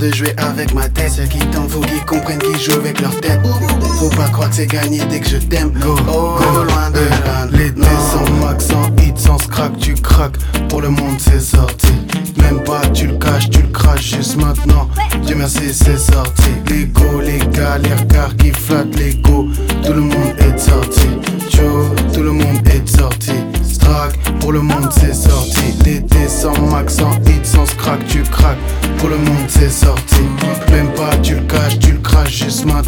[0.00, 3.14] De jouer avec ma tête, ceux qui tentent, faut qu'ils comprennent qu'ils jouent avec leur
[3.20, 3.40] tête.
[3.98, 5.70] Faut pas croire que c'est gagné dès que je t'aime.
[5.78, 7.46] Go, loin de là.
[7.52, 10.38] Les sans max, sans hit, sans scrack, tu craques.
[10.68, 11.92] Pour le monde, c'est sorti.
[12.38, 14.88] Même pas, tu le caches, tu le craches juste maintenant.
[15.26, 16.48] Dieu merci, c'est sorti.
[16.68, 19.48] L'ego, les gars, les regards qui flattent l'ego.
[19.84, 21.08] Tout le monde est sorti.
[21.50, 23.32] Joe, tout le monde est sorti.
[23.62, 25.74] Strack, pour le monde, c'est sorti.
[25.84, 28.58] L'été sans max, sans hit, sans scrack, tu craques.
[29.00, 30.20] Pour le monde, c'est sorti.
[30.70, 32.79] Même pas, tu le caches, tu le craches juste maintenant.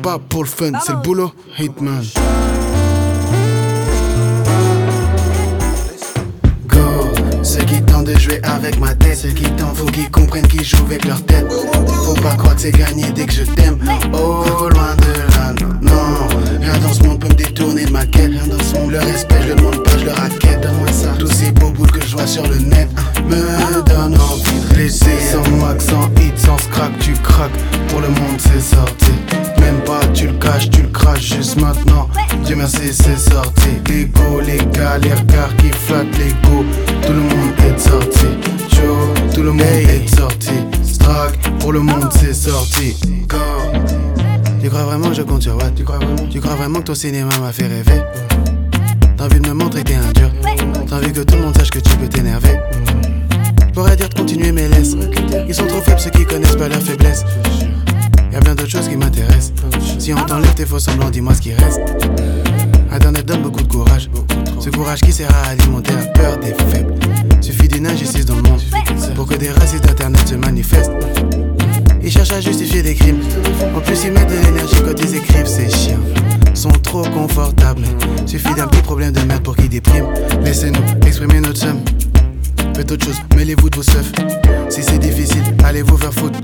[0.00, 2.02] Pas pour le fun, c'est le boulot Hitman
[6.66, 6.78] Go,
[7.42, 10.64] ceux qui tentent de jouer avec ma tête, ceux qui tentent, faut qu'ils comprennent qu'ils
[10.64, 11.46] jouent avec leur tête.
[12.04, 13.78] Faut pas croire que c'est gagné dès que je t'aime.
[14.12, 16.28] Oh, loin de là, non.
[16.60, 18.30] Rien dans ce monde peut me détourner de ma quête.
[18.30, 20.60] Rien dans ce monde, le respect, je le demande pas, je le raquette.
[20.62, 21.08] Donne-moi ça.
[21.18, 24.76] Tous ces beaux bouts que je vois sur le net hein, me donnent envie de
[24.76, 25.18] laisser.
[25.32, 27.50] Sans max, sans hit, sans scrack, tu craques.
[27.88, 29.09] Pour le monde, c'est sorti.
[30.70, 32.08] Tu le craches juste maintenant.
[32.44, 33.68] Dieu merci, c'est sorti.
[33.88, 36.64] L'ego, les gars, les regards qui flattent l'ego.
[37.02, 38.26] Tout le monde est sorti.
[38.70, 40.52] Joe, tout le monde est sorti.
[40.82, 42.96] Strack, pour le monde, c'est sorti.
[43.28, 43.36] Go.
[44.62, 46.28] Tu crois vraiment que je compte sur what Tu crois vraiment?
[46.30, 48.02] Tu crois vraiment que ton cinéma m'a fait rêver?
[49.16, 50.30] T'as envie de me montrer que t'es un dur
[50.88, 52.58] T'as envie que tout le monde sache que tu peux t'énerver
[53.68, 54.96] Je pourrais dire de continuer mais laisse
[55.46, 57.24] Ils sont trop faibles ceux qui connaissent pas leur faiblesse
[58.32, 59.52] Y'a bien d'autres choses qui m'intéressent
[59.98, 61.80] Si on t'enlève tes faux semblants dis-moi ce qui reste
[62.90, 64.10] Internet donne beaucoup de courage
[64.60, 66.94] Ce courage qui sert à alimenter la peur des faibles
[67.40, 68.60] Suffit d'une injustice dans le monde
[69.14, 70.92] Pour que des racistes d'internet se manifestent
[72.02, 73.20] ils cherchent à justifier des crimes.
[73.76, 76.00] En plus, ils mettent de l'énergie quand ils écrivent, ces chiens.
[76.54, 77.82] Sont trop confortables.
[78.26, 80.08] Suffit d'un petit problème de merde pour qu'ils dépriment.
[80.42, 81.80] Laissez-nous exprimer notre somme.
[82.74, 84.12] Faites autre chose, mêlez-vous de vos seufs.
[84.70, 86.40] Si c'est difficile, allez vous faire foutre.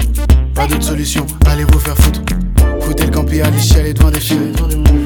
[0.57, 2.23] Pas d'autre solution, allez vous faire foutre.
[2.81, 4.55] Foutez le campi, allez chialer devant des films.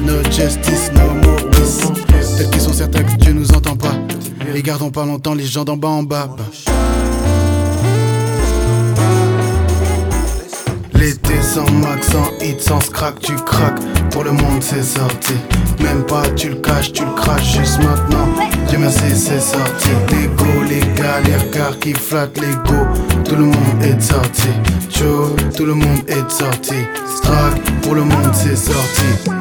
[0.07, 1.91] No justice, no more peace.
[2.37, 3.93] Peut-être qu'ils sont certains que Dieu nous entend pas.
[4.55, 6.29] Et gardons pas longtemps les gens d'en bas en bas.
[10.93, 13.81] L'été sans max, sans hit, sans scrack, tu craques.
[14.11, 15.33] Pour le monde, c'est sorti.
[15.81, 18.29] Même pas, tu le caches, tu le craches juste maintenant.
[18.69, 19.89] Dieu merci, c'est sorti.
[20.11, 22.85] L'ego, les les regards qui flattent l'ego.
[23.23, 24.49] Tout le monde est sorti.
[24.89, 26.75] Chaud, tout le monde est sorti.
[27.17, 29.40] Strack, pour le monde c'est sorti.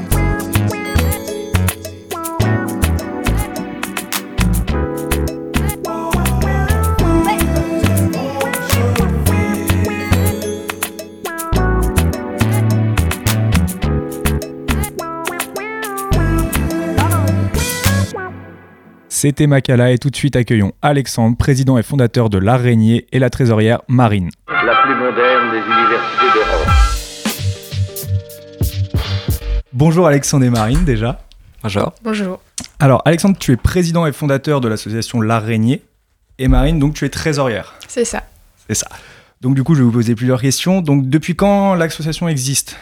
[19.22, 23.28] C'était Makala et tout de suite accueillons Alexandre, président et fondateur de l'Araignée et la
[23.28, 24.30] trésorière Marine.
[24.48, 26.68] La plus moderne des universités d'Europe.
[29.74, 31.20] Bonjour Alexandre et Marine déjà.
[31.62, 31.92] Bonjour.
[32.02, 32.40] Bonjour.
[32.78, 35.82] Alors Alexandre, tu es président et fondateur de l'association L'Araignée
[36.38, 37.74] et Marine, donc tu es trésorière.
[37.88, 38.22] C'est ça.
[38.66, 38.88] C'est ça.
[39.42, 40.80] Donc du coup, je vais vous poser plusieurs questions.
[40.80, 42.78] Donc depuis quand l'association existe?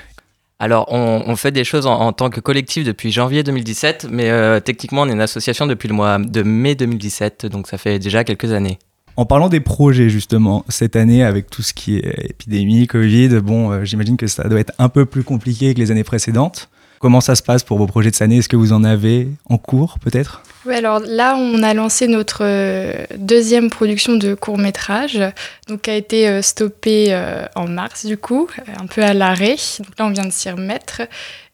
[0.61, 4.59] Alors, on, fait des choses en, en tant que collectif depuis janvier 2017, mais euh,
[4.59, 8.25] techniquement, on est une association depuis le mois de mai 2017, donc ça fait déjà
[8.25, 8.81] quelques années.
[9.15, 13.71] En parlant des projets justement, cette année avec tout ce qui est épidémie, Covid, bon,
[13.71, 16.69] euh, j'imagine que ça doit être un peu plus compliqué que les années précédentes.
[17.01, 18.39] Comment ça se passe pour vos projets de cette année?
[18.39, 20.43] Est-ce que vous en avez en cours peut-être?
[20.67, 25.21] Oui, alors là, on a lancé notre euh, deuxième production de court métrage,
[25.69, 29.57] donc qui a été euh, stoppée euh, en mars du coup, un peu à l'arrêt.
[29.79, 31.03] Donc là, on vient de s'y remettre.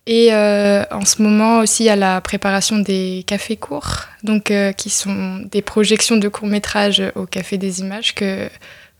[0.06, 4.50] Et euh, en ce moment aussi, il y a la préparation des cafés courts, donc
[4.50, 8.48] euh, qui sont des projections de court métrage au Café des Images que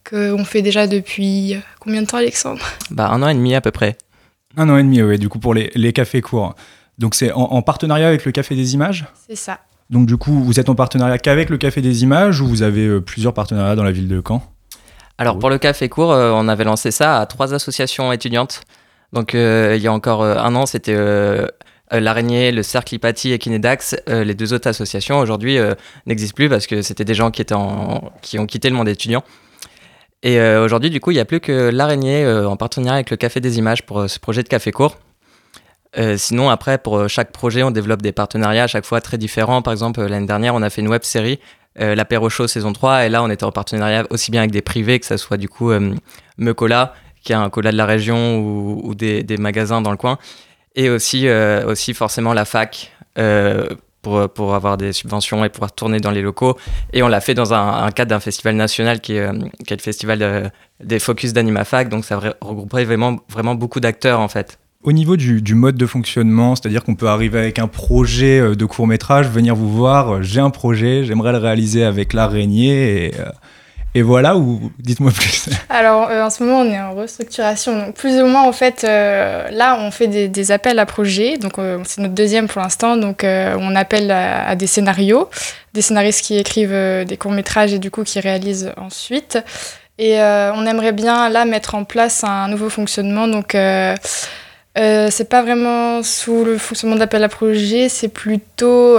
[0.09, 2.61] qu'on fait déjà depuis combien de temps, Alexandre?
[2.91, 3.97] Bah, un an et demi à peu près.
[4.57, 6.55] Un an et demi, oui, du coup pour les, les cafés courts.
[6.99, 9.59] Donc c'est en, en partenariat avec le Café des Images C'est ça.
[9.91, 12.87] Donc du coup, vous êtes en partenariat qu'avec le Café des Images ou vous avez
[12.87, 14.43] euh, plusieurs partenariats dans la ville de Caen?
[15.19, 18.63] Alors, pour le café court, euh, on avait lancé ça à trois associations étudiantes.
[19.13, 20.97] Donc, euh, il y a encore euh, un an, c'était
[21.93, 23.97] l'Araignée, le Cercle Hypatie et Kinedax.
[24.09, 25.75] Euh, les deux autres associations, aujourd'hui, euh,
[26.07, 28.89] n'existent plus parce que c'était des gens qui, étaient en- qui ont quitté le monde
[28.89, 29.23] étudiant.
[30.25, 33.11] Et euh, aujourd'hui, du coup, il n'y a plus que l'Araignée euh, en partenariat avec
[33.11, 34.99] le Café des Images pour euh, ce projet de café court.
[36.17, 39.63] Sinon, après, pour chaque projet, on développe des partenariats à chaque fois très différents.
[39.63, 41.39] Par exemple, l'année dernière, on a fait une web série,
[41.77, 44.99] l'apéro show saison 3, et là, on était en partenariat aussi bien avec des privés,
[44.99, 45.71] que ça soit du coup
[46.37, 50.19] Mecola, qui est un cola de la région, ou, des, des magasins dans le coin,
[50.75, 52.91] et aussi, aussi forcément la fac.
[54.07, 56.57] Euh, pour, avoir des subventions et pouvoir tourner dans les locaux.
[56.93, 59.33] Et on l'a fait dans un, cadre d'un festival national qui est, euh,
[59.67, 60.49] qui le festival euh,
[60.83, 61.89] des Focus d'AnimaFac.
[61.89, 64.59] Donc ça re- regrouperait vraiment, vraiment beaucoup d'acteurs en fait.
[64.83, 68.87] Au niveau du, mode de fonctionnement, c'est-à-dire qu'on peut arriver avec un projet de court
[68.87, 73.13] métrage, venir vous voir, j'ai un projet, j'aimerais le réaliser avec l'araignée,
[73.97, 75.49] et voilà, ou dites-moi plus.
[75.69, 77.79] Alors, euh, en ce moment, on est en restructuration.
[77.79, 81.39] Donc, plus ou moins, en fait, euh, là, on fait des, appels à projets.
[81.39, 82.97] Donc, euh, c'est notre deuxième pour l'instant.
[82.97, 85.29] Donc, on appelle à, des scénarios,
[85.75, 89.39] des scénaristes qui écrivent des courts-métrages et du coup qui réalisent ensuite.
[89.99, 93.29] Et on aimerait bien, là, mettre en place un nouveau fonctionnement.
[93.29, 93.57] Donc,
[94.77, 98.99] c'est pas vraiment sous le fonctionnement d'appel à projet, c'est plutôt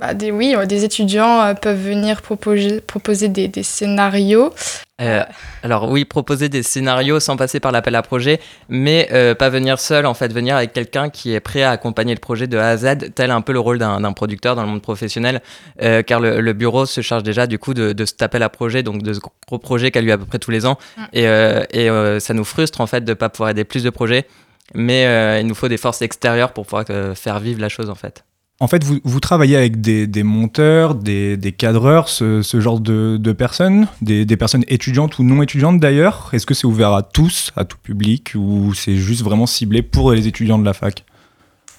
[0.00, 4.52] bah, des oui, euh, des étudiants euh, peuvent venir proposer, proposer des, des scénarios.
[5.00, 5.22] Euh,
[5.62, 9.78] alors oui, proposer des scénarios sans passer par l'appel à projet, mais euh, pas venir
[9.80, 12.68] seul, en fait, venir avec quelqu'un qui est prêt à accompagner le projet de A
[12.68, 15.40] à Z, tel un peu le rôle d'un producteur dans le monde professionnel,
[15.82, 18.48] euh, car le, le bureau se charge déjà du coup de, de cet appel à
[18.50, 21.02] projet, donc de ce gros projet qu'a lui à peu près tous les ans, Mm.
[21.12, 21.24] et,
[21.72, 24.26] et ça nous frustre en fait de pas pouvoir aider plus de projets,
[24.74, 26.84] mais il nous faut des forces extérieures pour pouvoir
[27.14, 28.24] faire vivre la chose en fait.
[28.62, 32.78] En fait, vous, vous travaillez avec des, des monteurs, des, des cadreurs, ce, ce genre
[32.78, 36.28] de, de personnes, des, des personnes étudiantes ou non étudiantes d'ailleurs.
[36.34, 40.12] Est-ce que c'est ouvert à tous, à tout public, ou c'est juste vraiment ciblé pour
[40.12, 41.06] les étudiants de la fac?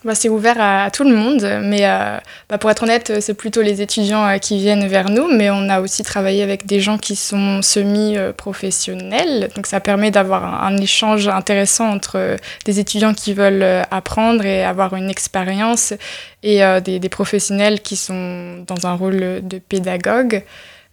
[0.04, 2.18] Bah, c'est ouvert à, tout le monde, mais euh,
[2.50, 5.70] bah, pour être honnête, c'est plutôt les étudiants euh, qui viennent vers nous, mais on
[5.70, 11.28] a aussi travaillé avec des gens qui sont semi-professionnels, donc ça permet d'avoir un, échange
[11.28, 15.94] intéressant entre euh, des étudiants qui veulent apprendre et avoir une expérience,
[16.42, 20.44] et des, des professionnels qui sont dans un rôle de pédagogue.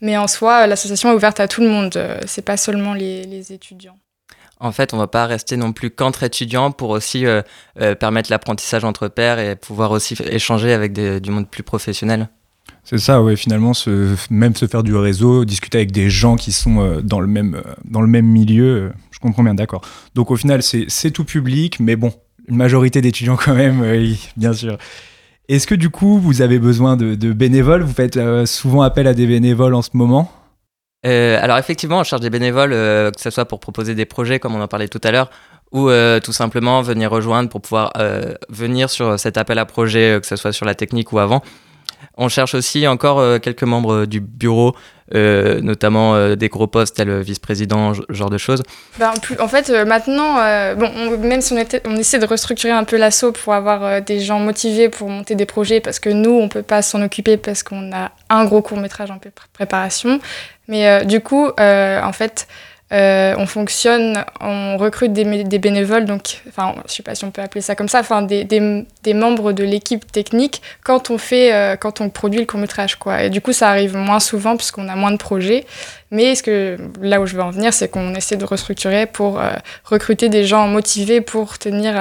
[0.03, 3.55] Mais en soi, l'association est ouverte à tout le monde, c'est pas seulement les, les
[3.55, 3.97] étudiants.
[4.61, 7.42] En fait, on va pas rester non plus qu'entre étudiants pour aussi euh,
[7.81, 12.29] euh, permettre l'apprentissage entre pairs et pouvoir aussi échanger avec du monde plus professionnel.
[12.83, 13.73] C'est ça, ouais, finalement,
[14.31, 18.27] même se faire du réseau, discuter avec des gens qui sont euh, dans, le même,
[18.27, 19.83] milieu, je comprends bien, d'accord.
[20.14, 22.12] Donc au final, c'est tout public, mais bon,
[22.49, 24.79] une majorité d'étudiants quand même, oui, bien sûr.
[25.49, 27.83] Est-ce que du coup, vous avez besoin de, bénévoles?
[27.83, 30.33] Vous faites souvent appel à des bénévoles en ce moment?
[31.07, 34.39] Euh, alors effectivement, on cherche des bénévoles, euh, que ce soit pour proposer des projets
[34.39, 35.31] comme on en parlait tout à l'heure,
[35.71, 37.93] ou euh, tout simplement venir rejoindre pour pouvoir
[38.49, 41.43] venir sur cet appel à projet, que ce soit sur la technique ou avant.
[42.17, 44.75] On cherche aussi encore quelques membres du bureau
[45.14, 48.62] euh, notamment euh, des gros postes tel vice-président, ce genre de choses
[49.23, 52.27] plus- en fait, euh, maintenant, euh, bon, on- même si on, était- on essaie de
[52.27, 55.99] restructurer un peu l'assaut pour avoir euh, des gens motivés pour monter des projets, parce
[55.99, 59.18] que nous, on peut pas s'en occuper parce qu'on a un gros court métrage en
[59.18, 60.20] pré- préparation.
[60.68, 62.47] Mais euh, du coup, euh, en fait,
[62.91, 67.30] euh, on fonctionne, on recrute des, des bénévoles, donc, enfin, je sais pas si on
[67.30, 71.18] peut appeler ça comme ça, enfin, des, des- des membres de l'équipe technique quand on
[71.18, 73.24] fait, euh, quand on produit le court métrage, quoi.
[73.24, 75.66] Et du coup, ça arrive moins souvent puisqu'on a moins de projets.
[76.11, 79.39] Mais ce que, là où je veux en venir, c'est qu'on essaie de restructurer pour
[79.39, 79.51] euh,
[79.84, 81.95] recruter des gens motivés pour tenir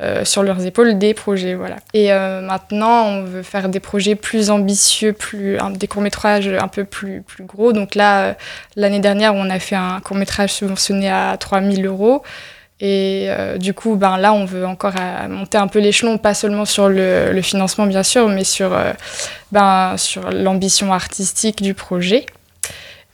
[0.00, 1.54] euh, sur leurs épaules des projets.
[1.54, 1.76] Voilà.
[1.92, 6.84] Et euh, maintenant, on veut faire des projets plus ambitieux, plus, des courts-métrages un peu
[6.84, 7.72] plus, plus gros.
[7.72, 8.32] Donc là, euh,
[8.76, 12.22] l'année dernière, on a fait un court-métrage subventionné à 3000 euros.
[12.80, 14.94] Et du coup, ben, là, on veut encore
[15.28, 18.70] monter un peu l'échelon, pas seulement sur le, le financement, bien sûr, mais sur,
[19.50, 22.24] ben, sur l'ambition artistique du projet.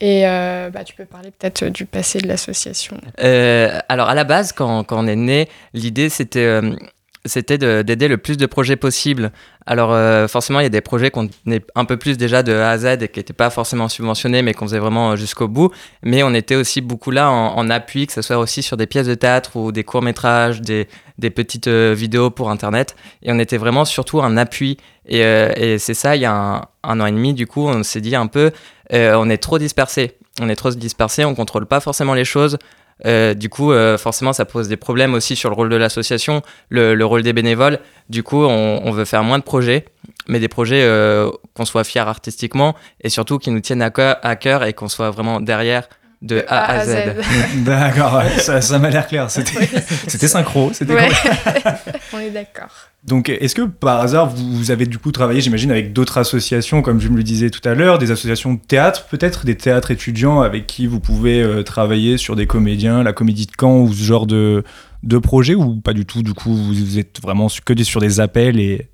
[0.05, 2.99] Et euh, bah, tu peux parler peut-être du passé de l'association.
[3.21, 6.77] Euh, alors à la base, quand, quand on est né, l'idée c'était euh,
[7.25, 9.33] c'était de- d'aider le plus de projets possible.
[9.67, 12.53] Alors euh, forcément, il y a des projets qu'on est un peu plus déjà de
[12.53, 15.49] A à Z et qui n'étaient pas forcément subventionnés, mais qu'on faisait vraiment euh, jusqu'au
[15.49, 15.71] bout.
[16.03, 19.07] Mais on était aussi beaucoup là en, appui, que ce soit aussi sur des pièces
[19.07, 20.87] de théâtre ou des courts métrages, des,
[21.19, 22.95] des petites euh, vidéos pour Internet.
[23.23, 24.77] Et on était vraiment surtout un appui.
[25.07, 28.17] Et, c'est ça, il y a un, an et demi, du coup, on s'est dit
[28.17, 28.53] un peu,
[28.91, 30.17] on est trop dispersé.
[30.41, 32.59] On est trop dispersé, on contrôle pas forcément les choses.
[33.07, 36.43] Euh, du coup, euh, forcément, ça pose des problèmes aussi sur le rôle de l'association,
[36.69, 37.79] le, le rôle des bénévoles.
[38.09, 39.87] Du coup, on, on veut faire moins de projets,
[40.29, 44.37] mais des projets euh, qu'on soit fiers artistiquement et surtout qui nous tiennent à à
[44.37, 45.89] cœur et qu'on soit vraiment derrière
[46.25, 46.97] de A à Z.
[47.65, 49.31] D'accord, ouais, ça, ça m'a l'air clair.
[49.31, 49.69] C'était
[50.09, 50.71] c'était synchro.
[50.73, 51.09] C'était Ouais.
[51.09, 51.69] correct.
[52.13, 52.71] on est d'accord.
[53.05, 56.81] Donc, est-ce que par hasard, vous, vous avez du coup travaillé, j'imagine, avec d'autres associations,
[56.81, 59.91] comme je me le disais tout à l'heure, des associations de théâtre, peut-être des théâtres
[59.91, 63.93] étudiants avec qui vous pouvez euh, travailler sur des comédiens, la comédie de Caen ou
[63.93, 64.65] ce genre de,
[65.03, 67.85] de projet, ou pas du tout Du coup, vous, vous êtes vraiment su- que des-
[67.85, 68.89] sur des appels et.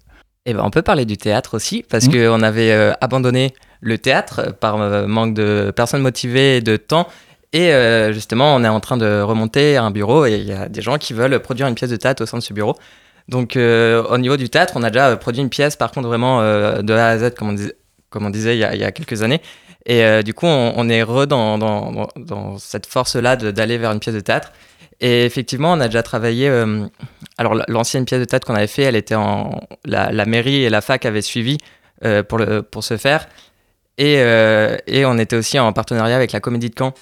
[0.46, 2.12] Eh ben, on peut parler du théâtre aussi, parce Mhm.
[2.12, 7.06] qu'on avait euh, abandonné le théâtre par euh, manque de personnes motivées et de temps.
[7.52, 10.68] Et euh, justement, on est en train de remonter un bureau et il y a
[10.68, 12.74] des gens qui veulent produire une pièce de théâtre au sein de ce bureau.
[13.28, 16.08] Donc, euh, au niveau du théâtre, on a déjà euh, produit une pièce, par contre,
[16.08, 17.72] vraiment euh, de A à Z, comme on, dis-
[18.08, 19.40] comme on disait il y, a, il y a quelques années.
[19.86, 23.78] Et euh, du coup, on, on est re dans, dans, dans- dans cette force-là d'aller
[23.78, 24.52] vers une pièce de théâtre.
[25.00, 26.48] Et effectivement, on a déjà travaillé.
[26.48, 26.86] euh,
[27.38, 29.60] alors, l'ancienne pièce de théâtre qu'on avait fait, elle était en.
[29.84, 31.58] La, mairie et la fac avaient suivi
[32.04, 33.28] euh, pour, le, pour ce faire.
[33.98, 36.92] Et, euh, et on était aussi en partenariat avec la Comédie de Caen,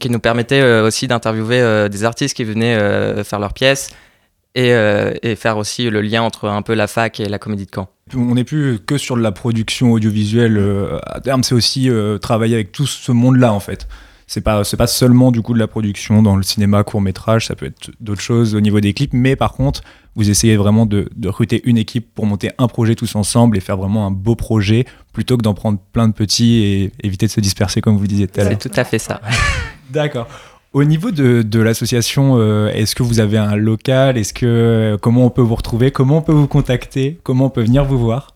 [0.00, 3.90] qui nous permettait aussi d'interviewer des artistes qui venaient faire leurs pièces
[4.54, 4.70] et,
[5.22, 7.88] et faire aussi le lien entre un peu la fac et la Comédie de Caen.
[8.14, 10.62] On n'est plus que sur de la production audiovisuelle.
[11.06, 11.90] à terme, c'est aussi
[12.22, 13.88] travailler avec tout ce monde-là, en fait.
[14.26, 17.46] C'est pas, c'est pas seulement du coup de la production dans le cinéma, court métrage,
[17.46, 19.82] ça peut être d'autres choses au niveau des clips, mais par contre,
[20.16, 23.60] vous essayez vraiment de, de recruter une équipe pour monter un projet tous ensemble et
[23.60, 27.30] faire vraiment un beau projet plutôt que d'en prendre plein de petits et éviter de
[27.30, 28.52] se disperser comme vous le disiez tout à l'heure.
[28.60, 29.20] C'est tout à fait ça.
[29.90, 30.26] D'accord.
[30.72, 34.18] Au niveau de, de l'association, euh, est-ce que vous avez un local?
[34.18, 35.92] Est-ce que comment on peut vous retrouver?
[35.92, 37.20] Comment on peut vous contacter?
[37.22, 38.34] Comment on peut venir vous voir?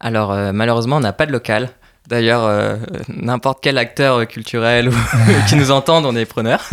[0.00, 1.70] Alors, euh, malheureusement, on n'a pas de local.
[2.08, 2.76] D'ailleurs, euh,
[3.08, 4.92] n'importe quel acteur culturel ou
[5.48, 6.62] qui nous entende, on est preneur.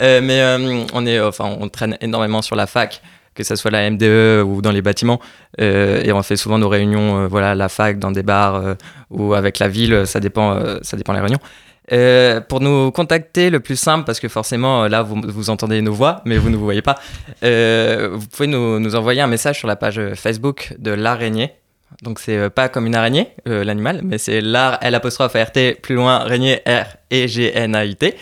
[0.00, 3.02] Euh, mais euh, on, est, enfin, on traîne énormément sur la fac,
[3.34, 5.20] que ce soit la MDE ou dans les bâtiments.
[5.58, 8.62] Et on fait souvent nos réunions, voilà, à la fac, dans des bars
[9.10, 12.40] ou avec la ville, ça dépend, ça dépend des réunions.
[12.48, 16.22] Pour nous contacter, le plus simple, parce que forcément, là, vous, vous entendez nos voix,
[16.24, 16.96] mais vous ne vous voyez pas,
[17.42, 21.52] vous pouvez nous, nous envoyer un message sur la page Facebook de l'araignée.
[22.02, 25.80] Donc, c'est euh, pas comme une araignée, euh, l'animal, mais c'est l'art, L apostrophe RT,
[25.82, 28.16] plus loin, araignée, R, E, G, N, A, I, T.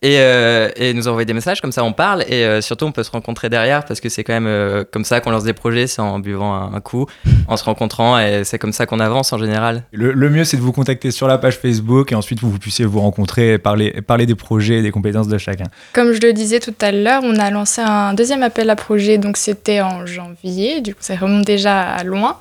[0.00, 2.92] Et, euh, et nous envoyer des messages, comme ça on parle, et euh, surtout on
[2.92, 5.54] peut se rencontrer derrière, parce que c'est quand même euh, comme ça qu'on lance des
[5.54, 7.06] projets, c'est en buvant un, un coup,
[7.48, 9.82] en se rencontrant, et c'est comme ça qu'on avance en général.
[9.92, 12.60] Le, le mieux, c'est de vous contacter sur la page Facebook et ensuite vous, vous
[12.60, 15.66] puissiez vous rencontrer et parler, parler des projets et des compétences de chacun.
[15.92, 19.18] Comme je le disais tout à l'heure, on a lancé un deuxième appel à projet,
[19.18, 22.38] donc c'était en janvier, du coup ça remonte déjà à loin.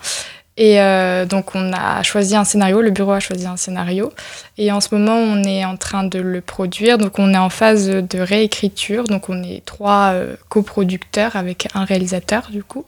[0.57, 4.11] Et euh, donc on a choisi un scénario, le bureau a choisi un scénario.
[4.57, 7.49] Et en ce moment on est en train de le produire, donc on est en
[7.49, 12.85] phase de réécriture, donc on est trois euh, coproducteurs avec un réalisateur du coup.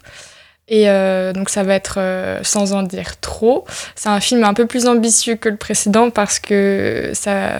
[0.68, 2.00] Et euh, donc ça va être,
[2.44, 6.40] sans en dire trop, c'est un film un peu plus ambitieux que le précédent parce
[6.40, 7.60] que ça,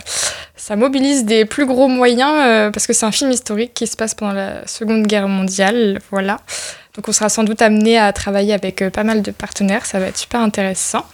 [0.56, 4.16] ça mobilise des plus gros moyens, parce que c'est un film historique qui se passe
[4.16, 6.40] pendant la Seconde Guerre mondiale, voilà.
[6.96, 10.00] Donc on sera sans doute amené à travailler avec euh, pas mal de partenaires, ça
[10.00, 11.06] va être super intéressant.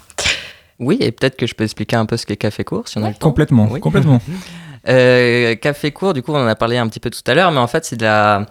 [0.80, 3.04] Oui, et peut-être que je peux expliquer un peu ce qu'est Café Court, si on
[3.04, 3.28] a le temps.
[3.30, 3.80] Complètement, Oui.
[3.80, 4.20] complètement.
[4.88, 7.52] Euh, Café Court, du coup, on en a parlé un petit peu tout à l'heure,
[7.52, 8.46] mais en fait, c'est de la.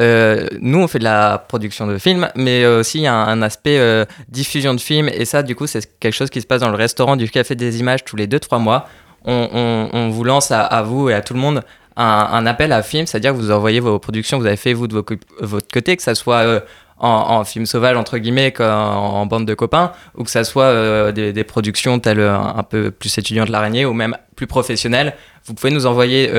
[0.00, 3.28] euh, nous, on fait de la production de films, mais aussi il y a un,
[3.28, 6.48] un aspect euh, diffusion de films, et ça, du coup, c'est quelque chose qui se
[6.48, 8.88] passe dans le restaurant du Café des Images tous les 2-3 mois.
[9.24, 11.62] On, on- on vous lance à, à vous et à tout le monde
[11.96, 14.86] un, appel à film, c'est-à-dire que vous envoyez vos productions que vous avez fait vous
[14.86, 15.04] de vos
[15.40, 16.60] votre côté, que ça soit euh,
[16.98, 21.44] en, film sauvage entre guillemets, en bande de copains, ou que ça soit euh, des,
[21.44, 25.14] productions telles euh, un peu plus étudiantes de l'araignée ou même plus professionnelles.
[25.44, 26.30] Vous pouvez nous envoyer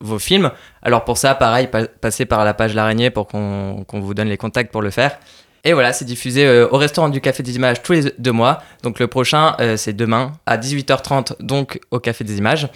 [0.00, 0.50] vos films.
[0.82, 4.36] Alors pour ça, pareil, pa- passez par la page l'araignée pour qu'on vous donne les
[4.36, 5.18] contacts pour le faire.
[5.64, 8.62] Et voilà, c'est diffusé au restaurant du Café des Images tous les deux mois.
[8.82, 12.68] Donc le prochain, c'est demain à 18h30, donc au Café des Images.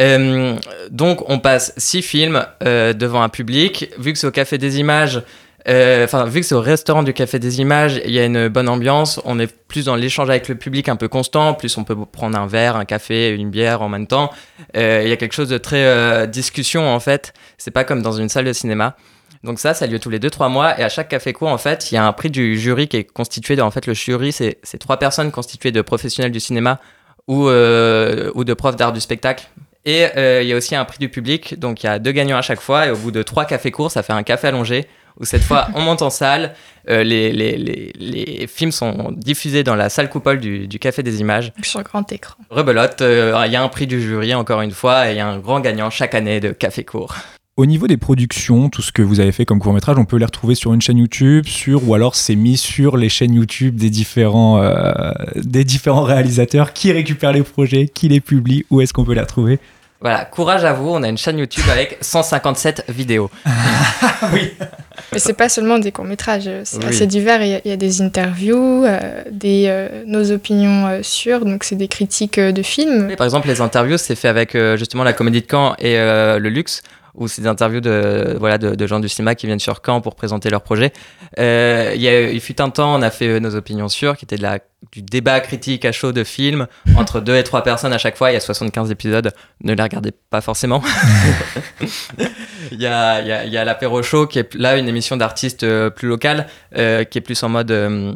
[0.00, 0.56] Euh,
[0.90, 3.90] donc on passe six films euh, devant un public.
[3.98, 5.22] Vu que c'est au Café des Images,
[5.68, 8.48] euh, enfin vu que c'est au restaurant du Café des Images, il y a une
[8.48, 9.20] bonne ambiance.
[9.24, 11.54] On est plus dans l'échange avec le public un peu constant.
[11.54, 14.30] Plus on peut prendre un verre, un café, une bière en même temps.
[14.74, 17.32] Il y a quelque chose de très discussion en fait.
[17.58, 18.96] C'est pas comme dans une salle de cinéma.
[19.42, 20.78] Donc ça, ça a lieu tous les 2-3 mois.
[20.80, 22.96] Et à chaque café court, en fait, il y a un prix du jury qui
[22.96, 23.62] est constitué de...
[23.62, 26.80] En fait, le jury, c'est trois personnes constituées de professionnels du cinéma
[27.28, 29.48] ou, euh, ou de profs d'art du spectacle.
[29.84, 31.58] Et euh, il y a aussi un prix du public.
[31.58, 32.86] Donc il y a deux gagnants à chaque fois.
[32.86, 34.86] Et au bout de trois cafés courts, ça fait un café allongé.
[35.20, 36.54] Où cette fois, on monte en salle.
[36.88, 41.04] Euh, les, les, les, les films sont diffusés dans la salle coupole du, du Café
[41.04, 41.52] des Images.
[41.62, 42.34] Sur grand écran.
[42.50, 45.08] Rebelote, il y a un prix du jury encore une fois.
[45.08, 47.14] Et il y a un grand gagnant chaque année de café court.
[47.56, 50.24] Au niveau des productions, tout ce que vous avez fait comme court-métrage, on peut les
[50.24, 53.90] retrouver sur une chaîne YouTube, sur ou alors c'est mis sur les chaînes YouTube des
[53.90, 59.04] différents, euh, des différents réalisateurs qui récupèrent les projets, qui les publient, où est-ce qu'on
[59.04, 59.60] peut les retrouver?
[60.00, 63.30] Voilà, courage à vous, on a une chaîne YouTube avec 157 vidéos.
[65.12, 66.86] Mais c'est pas seulement des courts-métrages, c'est Oui.
[66.86, 67.40] assez divers.
[67.40, 71.44] Il y, a, il y a des interviews, euh, des, euh, nos opinions euh, sûres,
[71.44, 73.10] donc c'est des critiques euh, de films.
[73.12, 75.96] Et par exemple, les interviews, c'est fait avec euh, justement la Comédie de Caen et
[75.98, 76.82] euh, le Luxe,
[77.26, 80.14] c'est des interviews de, voilà, de, de gens du cinéma qui viennent sur Caen pour
[80.14, 80.92] présenter leur projet.
[81.38, 84.16] Euh, il, y a, il fut un temps, on a fait euh, nos opinions sûres,
[84.16, 84.58] qui était de la,
[84.92, 88.30] du débat critique à chaud de films, entre deux et trois personnes à chaque fois.
[88.30, 90.82] Il y a 75 épisodes, ne les regardez pas forcément.
[92.72, 94.88] il y a, il y a, il y a l'apéro show, qui est là une
[94.88, 96.46] émission d'artistes euh, plus locale,
[96.76, 97.70] euh, qui est plus en mode...
[97.70, 98.12] euh,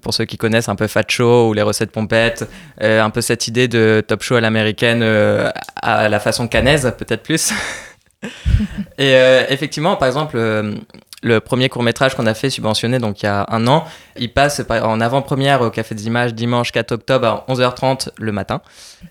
[0.00, 2.48] pour ceux qui connaissent un peu Fat Show ou les recettes pompettes,
[2.82, 6.94] euh, un peu cette idée de top show à l'américaine euh, à la façon canaise,
[6.96, 7.52] peut-être plus.
[8.98, 10.74] Et euh, effectivement, par exemple, euh,
[11.22, 13.84] le premier court métrage qu'on a fait subventionné, donc il y a un an,
[14.16, 18.60] il passe en avant-première au Café des Images dimanche 4 octobre à 11h30 le matin,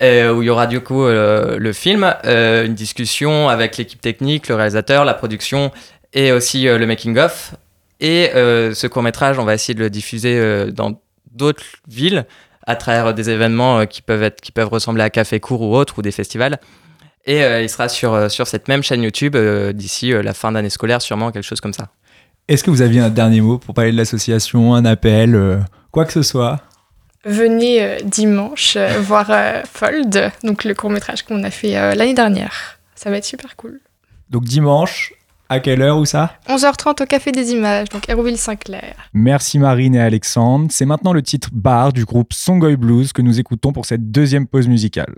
[0.02, 4.54] euh, où il y aura du coup le film, une discussion avec l'équipe technique, le
[4.56, 5.72] réalisateur, la production
[6.12, 7.54] et aussi le making-of.
[8.00, 11.00] Et ce court métrage, on va essayer de le diffuser dans
[11.30, 12.26] d'autres villes
[12.66, 15.98] à travers des événements qui peuvent être, qui peuvent ressembler à Café Court ou autres
[15.98, 16.58] ou des festivals.
[17.24, 20.34] Et euh, il sera sur, euh, sur cette même chaîne YouTube euh, d'ici euh, la
[20.34, 21.88] fin d'année scolaire, sûrement quelque chose comme ça.
[22.48, 25.58] Est-ce que vous aviez un dernier mot pour parler de l'association, un appel, euh,
[25.92, 26.60] quoi que ce soit?
[27.24, 32.14] Venez euh, dimanche euh, voir euh, Fold, donc le court-métrage qu'on a fait euh, l'année
[32.14, 32.80] dernière.
[32.96, 33.80] Ça va être super cool.
[34.28, 35.12] Donc dimanche,
[35.48, 36.36] à quelle heure ou ça?
[36.48, 38.96] 11h30 au Café des Images, donc Hérouville-Saint-Clair.
[39.12, 40.66] Merci Marine et Alexandre.
[40.70, 44.48] C'est maintenant le titre Bar du groupe Songoy Blues que nous écoutons pour cette deuxième
[44.48, 45.14] pause musicale.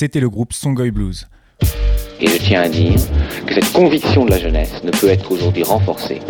[0.00, 1.28] C'était le groupe Songoy Blues.
[2.22, 2.98] Et je tiens à dire
[3.46, 6.20] que cette conviction de la jeunesse ne peut être aujourd'hui renforcée.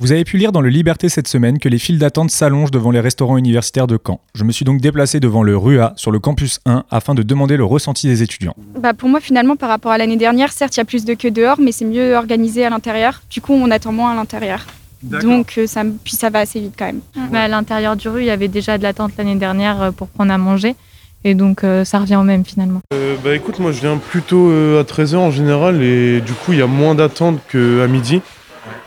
[0.00, 2.90] Vous avez pu lire dans le Liberté cette semaine que les files d'attente s'allongent devant
[2.90, 4.18] les restaurants universitaires de Caen.
[4.34, 7.58] Je me suis donc déplacé devant le RUA sur le campus 1 afin de demander
[7.58, 8.56] le ressenti des étudiants.
[8.78, 11.12] Bah pour moi finalement par rapport à l'année dernière, certes il y a plus de
[11.12, 13.20] queues dehors mais c'est mieux organisé à l'intérieur.
[13.28, 14.64] Du coup on attend moins à l'intérieur.
[15.02, 17.02] Donc euh, ça, puis ça va assez vite quand même.
[17.30, 20.08] Mais à l'intérieur du RU, il y avait déjà de l'attente l'année dernière euh, pour
[20.08, 20.76] prendre à manger.
[21.24, 22.80] Et donc euh, ça revient au même finalement.
[22.92, 26.52] Euh, bah écoute, moi je viens plutôt euh, à 13h en général et du coup
[26.52, 28.20] il y a moins d'attente qu'à midi.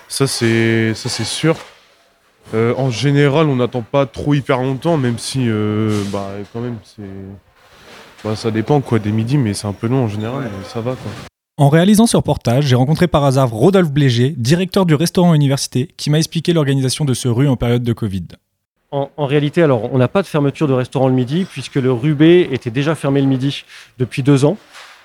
[0.07, 1.55] Ça c'est ça c'est sûr.
[2.53, 6.77] Euh, en général on n'attend pas trop hyper longtemps même si euh, bah quand même
[6.83, 7.03] c'est.
[8.23, 10.79] Bah, ça dépend quoi des midis mais c'est un peu long en général mais ça
[10.79, 11.11] va quoi.
[11.59, 16.11] En réalisant ce reportage, j'ai rencontré par hasard Rodolphe Bléger, directeur du restaurant université, qui
[16.11, 18.27] m'a expliqué l'organisation de ce rue en période de Covid.
[18.91, 22.47] En, réalité, alors, on n'a pas de fermeture de restaurant le midi, puisque le Rubé
[22.53, 23.65] était déjà fermé le midi
[23.97, 24.57] depuis deux ans.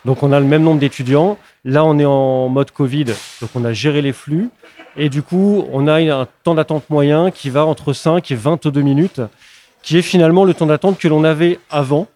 [0.04, 1.36] Donc, on a le même nombre d'étudiants.
[1.64, 3.06] Là, on est en mode Covid,
[3.40, 4.50] donc on a géré les flux.
[4.96, 8.82] Et du coup, on a un temps d'attente moyen qui va entre 5 et 22
[8.82, 9.20] minutes,
[9.82, 12.06] qui est finalement le temps d'attente que l'on avait avant.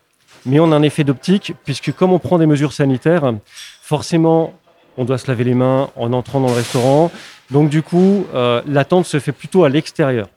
[0.44, 3.34] Mais on a un effet d'optique, puisque comme on prend des mesures sanitaires,
[3.82, 4.54] forcément,
[4.96, 7.10] on doit se laver les mains en entrant dans le restaurant.
[7.50, 10.28] Donc, du coup, euh, l'attente se fait plutôt à l'extérieur.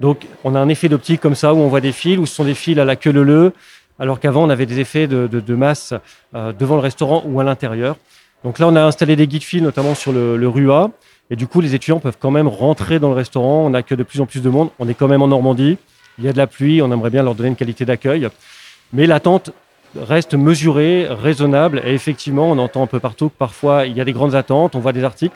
[0.00, 2.34] Donc, on a un effet d'optique comme ça où on voit des fils, où ce
[2.34, 3.52] sont des fils à la queue leu
[4.00, 5.94] alors qu'avant, on avait des effets de, de- de masse
[6.34, 7.96] euh, devant le restaurant ou à l'intérieur.
[8.42, 10.90] Donc là, on a installé des guides fils, notamment sur le, le RUA.
[11.30, 13.64] Et du coup, les étudiants peuvent quand même rentrer dans le restaurant.
[13.64, 14.70] On accueille de plus en plus de monde.
[14.80, 15.78] On est quand même en Normandie.
[16.18, 16.82] Il y a de la pluie.
[16.82, 18.28] On aimerait bien leur donner une qualité d'accueil.
[18.92, 19.52] Mais l'attente
[19.96, 21.80] reste mesurée, raisonnable.
[21.86, 24.74] Et effectivement, on entend un peu partout que parfois, il y a des grandes attentes.
[24.74, 25.34] On voit des articles.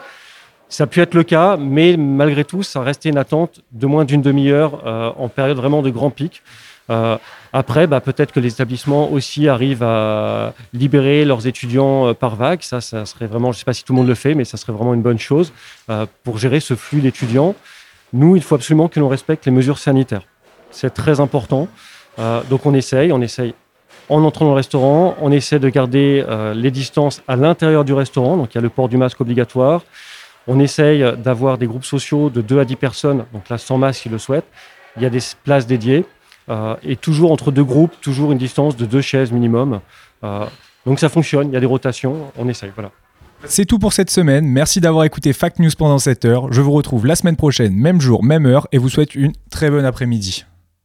[0.68, 4.04] Ça a pu être le cas, mais malgré tout, ça restait une attente de moins
[4.04, 6.42] d'une demi-heure euh, en période vraiment de grand pic.
[6.90, 7.16] Euh,
[7.52, 12.62] après, bah, peut-être que les établissements aussi arrivent à libérer leurs étudiants euh, par vague.
[12.62, 14.44] Ça, ça serait vraiment, je ne sais pas si tout le monde le fait, mais
[14.44, 15.52] ça serait vraiment une bonne chose
[15.90, 17.54] euh, pour gérer ce flux d'étudiants.
[18.12, 20.22] Nous, il faut absolument que l'on respecte les mesures sanitaires.
[20.70, 21.68] C'est très important.
[22.18, 23.54] Euh, donc on essaye, on essaye
[24.08, 28.38] en entrant dans le restaurant, on essaie de garder les distances à l'intérieur du restaurant.
[28.38, 29.82] Donc il y a le port du masque obligatoire.
[30.48, 34.02] On essaye d'avoir des groupes sociaux de 2 à 10 personnes, donc là sans masque
[34.02, 34.48] s'ils le souhaitent.
[34.96, 36.04] Il y a des places dédiées.
[36.48, 39.80] Euh, et toujours entre deux groupes, toujours une distance de deux chaises minimum.
[40.24, 40.46] Euh,
[40.86, 42.90] donc ça fonctionne, il y a des rotations, on essaye, voilà.
[43.44, 44.46] C'est tout pour cette semaine.
[44.46, 46.52] Merci d'avoir écouté Fact News pendant cette heure.
[46.52, 49.70] Je vous retrouve la semaine prochaine, même jour, même heure, et vous souhaite une très
[49.70, 50.44] bonne après-midi.